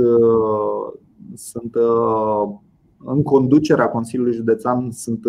sunt 1.34 1.74
în 3.04 3.22
conducerea 3.22 3.88
Consiliului 3.88 4.34
Județean 4.34 4.90
sunt 4.90 5.20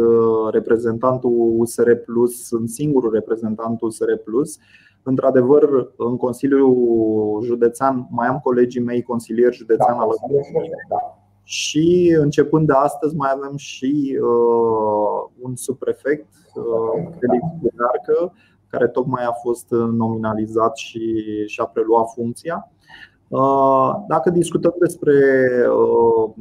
reprezentantul 0.52 1.54
USR 1.58 1.92
Plus, 2.06 2.46
sunt 2.46 2.70
singurul 2.70 3.12
reprezentant 3.14 3.82
USR 3.82 4.14
Plus. 4.24 4.58
Într-adevăr, 5.04 5.94
în 5.98 6.18
Consiliul 6.18 7.42
Județean 7.44 8.08
mai 8.10 8.28
am 8.28 8.40
colegii 8.44 8.82
mei 8.82 9.02
consilieri 9.02 9.56
județean 9.56 9.98
da, 9.98 10.02
alături 10.02 10.50
da. 10.90 11.20
și 11.44 12.16
începând 12.20 12.68
de 12.68 12.74
astăzi 12.74 13.16
mai 13.16 13.32
avem 13.36 13.58
și 13.58 14.20
uh, 14.22 15.32
un 15.42 15.56
subprefect, 15.56 16.28
uh, 16.56 17.14
Felix 17.20 17.44
Bunarcă, 17.60 18.34
care 18.68 18.88
tocmai 18.88 19.24
a 19.24 19.32
fost 19.32 19.70
nominalizat 19.72 20.78
și 20.78 21.24
și-a 21.46 21.66
preluat 21.66 22.12
funcția. 22.14 22.72
Uh, 23.32 23.96
dacă 24.08 24.30
discutăm 24.30 24.76
despre 24.80 25.14
uh, 25.70 26.32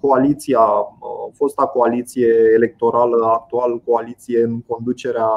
coaliția, 0.00 0.60
uh, 0.60 1.32
fosta 1.32 1.66
coaliție 1.66 2.28
electorală, 2.54 3.16
actual 3.26 3.82
coaliție 3.86 4.42
în 4.42 4.60
conducerea 4.66 5.28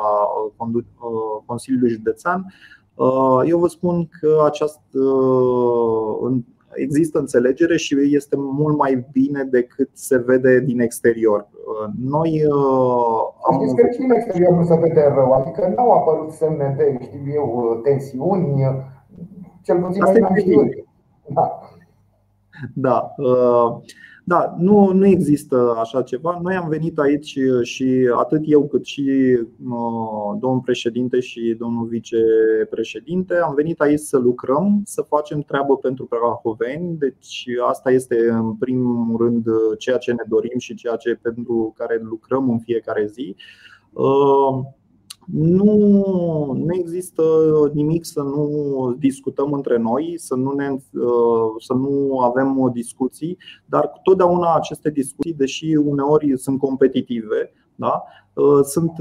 Consiliului 1.45 1.89
Județean, 1.89 2.45
eu 3.45 3.57
vă 3.57 3.67
spun 3.67 4.09
că 4.19 4.43
această 4.45 4.99
există 6.73 7.19
înțelegere 7.19 7.77
și 7.77 7.95
este 7.99 8.35
mult 8.37 8.77
mai 8.77 9.07
bine 9.11 9.43
decât 9.43 9.89
se 9.93 10.17
vede 10.17 10.59
din 10.59 10.79
exterior. 10.79 11.47
Noi 12.03 12.43
am. 13.49 13.55
Știți 13.55 13.75
că 13.75 13.87
din 13.99 14.11
exterior 14.11 14.53
nu 14.53 14.63
se 14.63 14.77
vede 14.81 15.13
rău, 15.15 15.31
adică 15.31 15.73
nu 15.75 15.81
au 15.81 15.91
apărut 15.91 16.31
semne 16.31 16.75
de, 16.77 16.97
știu 17.03 17.33
eu, 17.33 17.79
tensiuni, 17.83 18.63
cel 19.61 19.81
puțin 19.81 20.03
Asta 20.03 20.19
noi 20.19 20.39
știut. 20.39 20.88
Da. 21.33 21.59
Da. 22.73 23.13
Uh, 23.17 23.81
da, 24.29 24.55
nu, 24.57 24.91
nu 24.93 25.05
există 25.05 25.75
așa 25.79 26.01
ceva. 26.01 26.39
Noi 26.41 26.55
am 26.55 26.69
venit 26.69 26.99
aici 26.99 27.37
și 27.61 28.09
atât 28.17 28.41
eu 28.45 28.67
cât 28.67 28.85
și 28.85 29.37
uh, 29.69 30.37
domnul 30.39 30.61
președinte 30.65 31.19
și 31.19 31.55
domnul 31.59 31.87
vicepreședinte 31.87 33.35
am 33.35 33.53
venit 33.53 33.81
aici 33.81 33.99
să 33.99 34.17
lucrăm, 34.17 34.81
să 34.85 35.01
facem 35.01 35.41
treabă 35.41 35.77
pentru 35.77 36.05
prahoveni. 36.05 36.97
Deci 36.97 37.45
asta 37.67 37.91
este 37.91 38.29
în 38.29 38.55
primul 38.55 39.17
rând 39.17 39.45
ceea 39.77 39.97
ce 39.97 40.11
ne 40.11 40.23
dorim 40.27 40.57
și 40.59 40.75
ceea 40.75 40.95
ce 40.95 41.19
pentru 41.21 41.73
care 41.77 41.99
lucrăm 42.03 42.49
în 42.49 42.59
fiecare 42.59 43.05
zi. 43.05 43.35
Uh, 45.33 45.39
nu, 45.41 45.73
nu 46.53 46.73
există 46.73 47.23
nimic 47.73 48.05
să 48.05 48.21
nu 48.21 48.95
discutăm 48.99 49.53
între 49.53 49.77
noi, 49.77 50.13
să 50.17 50.35
nu, 50.35 50.51
ne, 50.51 50.69
uh, 50.71 51.55
să 51.59 51.73
nu 51.73 52.19
avem 52.19 52.69
discuții, 52.73 53.37
dar 53.65 53.91
totdeauna 54.03 54.55
aceste 54.55 54.89
discuții, 54.89 55.33
deși 55.33 55.75
uneori 55.75 56.37
sunt 56.37 56.59
competitive, 56.59 57.51
da, 57.75 58.03
uh, 58.33 58.63
sunt 58.63 58.91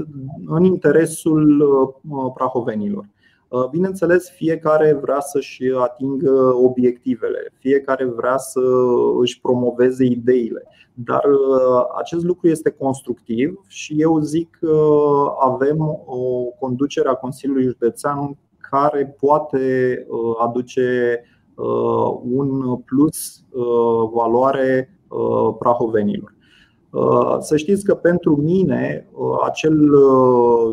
în 0.45 0.63
interesul 0.63 1.59
uh, 1.59 2.31
prahovenilor. 2.33 3.09
Bineînțeles, 3.69 4.29
fiecare 4.29 4.93
vrea 5.01 5.19
să-și 5.19 5.63
atingă 5.79 6.53
obiectivele, 6.55 7.53
fiecare 7.59 8.05
vrea 8.05 8.37
să 8.37 8.59
își 9.19 9.41
promoveze 9.41 10.05
ideile. 10.05 10.67
Dar 11.03 11.23
uh, 11.23 11.83
acest 11.97 12.23
lucru 12.23 12.47
este 12.47 12.69
constructiv 12.69 13.61
și 13.67 13.95
eu 13.97 14.19
zic 14.19 14.57
că 14.59 14.75
avem 15.39 15.79
o 16.05 16.43
conducere 16.59 17.09
a 17.09 17.13
Consiliului 17.13 17.65
Județean 17.65 18.37
care 18.69 19.15
poate 19.19 19.95
uh, 20.09 20.35
aduce 20.39 21.19
uh, 21.55 22.19
un 22.23 22.77
plus 22.77 23.43
valoare 24.13 24.93
prahovenilor. 25.59 26.33
Să 27.39 27.57
știți 27.57 27.83
că 27.83 27.95
pentru 27.95 28.35
mine 28.35 29.07
acel 29.45 29.89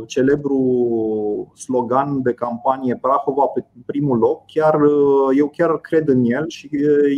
celebru 0.07 1.53
slogan 1.55 2.23
de 2.23 2.33
campanie 2.33 2.99
Prahova 3.01 3.47
pe 3.47 3.65
primul 3.87 4.19
loc, 4.19 4.43
chiar, 4.47 4.81
eu 5.37 5.49
chiar 5.49 5.81
cred 5.81 6.09
în 6.09 6.25
el 6.25 6.49
și 6.49 6.71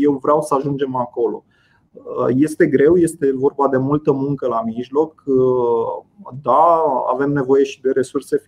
eu 0.02 0.18
vreau 0.22 0.42
să 0.42 0.54
ajungem 0.54 0.96
acolo. 0.96 1.44
Uh, 1.92 2.26
este 2.36 2.66
greu, 2.66 2.96
este 2.96 3.32
vorba 3.34 3.68
de 3.68 3.76
multă 3.76 4.12
muncă 4.12 4.46
la 4.46 4.62
mijloc. 4.62 5.22
Uh, 5.26 6.32
da, 6.42 6.82
avem 7.12 7.32
nevoie 7.32 7.64
și 7.64 7.80
de 7.80 7.90
resurse 7.90 8.42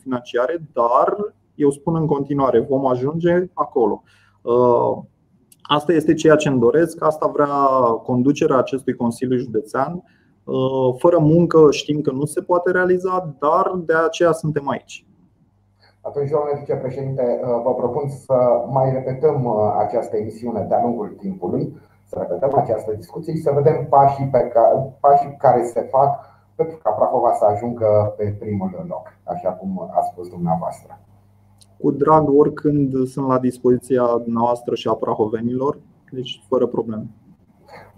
financiare, 0.00 0.68
dar 0.72 1.34
eu 1.54 1.70
spun 1.70 1.96
în 1.96 2.06
continuare, 2.06 2.60
vom 2.60 2.86
ajunge 2.86 3.50
acolo. 3.54 4.02
Uh, 5.70 5.76
asta 5.76 5.92
este 5.92 6.14
ceea 6.14 6.36
ce 6.36 6.48
îmi 6.48 6.60
doresc, 6.60 7.04
asta 7.04 7.26
vrea 7.26 7.56
conducerea 8.02 8.56
acestui 8.56 8.94
Consiliu 8.94 9.36
Județean. 9.36 10.02
Fără 10.98 11.18
muncă 11.18 11.66
știm 11.70 12.00
că 12.00 12.10
nu 12.10 12.24
se 12.24 12.40
poate 12.40 12.70
realiza, 12.70 13.34
dar 13.38 13.72
de 13.86 13.94
aceea 13.94 14.32
suntem 14.32 14.68
aici. 14.68 15.06
Atunci, 16.00 16.30
domnule 16.30 16.58
vicepreședinte, 16.58 17.40
vă 17.64 17.74
propun 17.74 18.08
să 18.08 18.34
mai 18.70 18.90
repetăm 18.92 19.48
această 19.78 20.16
emisiune 20.16 20.66
de-a 20.68 20.82
lungul 20.82 21.16
timpului 21.18 21.74
să 22.14 22.18
repetăm 22.18 22.58
această 22.58 22.92
discuție 22.92 23.34
și 23.34 23.42
să 23.42 23.50
vedem 23.50 23.86
pașii, 23.88 24.26
pe 24.26 24.38
care, 24.38 24.96
pașii 25.00 25.36
care 25.38 25.64
se 25.64 25.80
fac 25.80 26.10
pentru 26.54 26.76
ca 26.82 26.90
Prahova 26.90 27.32
să 27.32 27.44
ajungă 27.44 28.14
pe 28.16 28.36
primul 28.38 28.84
loc, 28.88 29.16
așa 29.24 29.50
cum 29.50 29.90
a 29.94 30.00
spus 30.00 30.28
dumneavoastră. 30.28 30.98
Cu 31.78 31.90
drag, 31.90 32.38
oricând 32.38 33.06
sunt 33.06 33.26
la 33.26 33.38
dispoziția 33.38 34.22
noastră 34.26 34.74
și 34.74 34.88
a 34.88 34.92
prahovenilor, 34.92 35.78
deci 36.10 36.44
fără 36.48 36.66
probleme. 36.66 37.06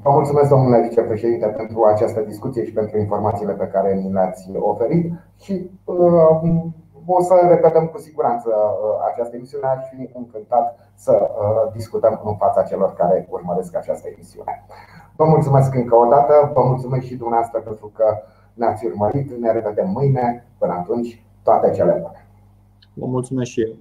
Vă 0.02 0.10
mulțumesc, 0.10 0.48
domnule 0.48 0.86
vicepreședinte, 0.88 1.46
pentru 1.46 1.82
această 1.82 2.20
discuție 2.20 2.64
și 2.64 2.72
pentru 2.72 2.98
informațiile 2.98 3.52
pe 3.52 3.66
care 3.66 3.94
ni 3.94 4.12
le-ați 4.12 4.50
oferit 4.58 5.12
și 5.40 5.70
uh, 5.84 6.64
o 7.06 7.22
să 7.22 7.34
repetăm 7.48 7.86
cu 7.86 7.98
siguranță 7.98 8.48
uh, 8.48 9.08
această 9.10 9.36
emisiune. 9.36 9.66
Aș 9.66 9.88
fi 9.88 10.10
încântat 10.14 10.78
să 10.94 11.12
uh, 11.12 11.72
discutăm 11.72 12.20
în 12.24 12.36
fața 12.36 12.62
celor 12.62 12.92
care 12.92 13.26
urmăresc 13.30 13.76
această 13.76 14.08
emisiune. 14.08 14.64
Vă 15.16 15.24
mulțumesc 15.24 15.74
încă 15.74 15.96
o 15.96 16.06
dată, 16.06 16.50
vă 16.54 16.62
mulțumesc 16.62 17.04
și 17.04 17.16
dumneavoastră 17.16 17.60
pentru 17.60 17.92
că 17.94 18.04
ne-ați 18.54 18.86
urmărit. 18.86 19.30
Ne 19.30 19.52
revedem 19.52 19.90
mâine. 19.90 20.46
Până 20.58 20.72
atunci, 20.72 21.24
toate 21.42 21.70
cele 21.70 21.92
bune. 21.92 22.25
Vă 22.98 23.06
mulțumesc 23.06 23.50
și 23.50 23.60
eu. 23.60 23.76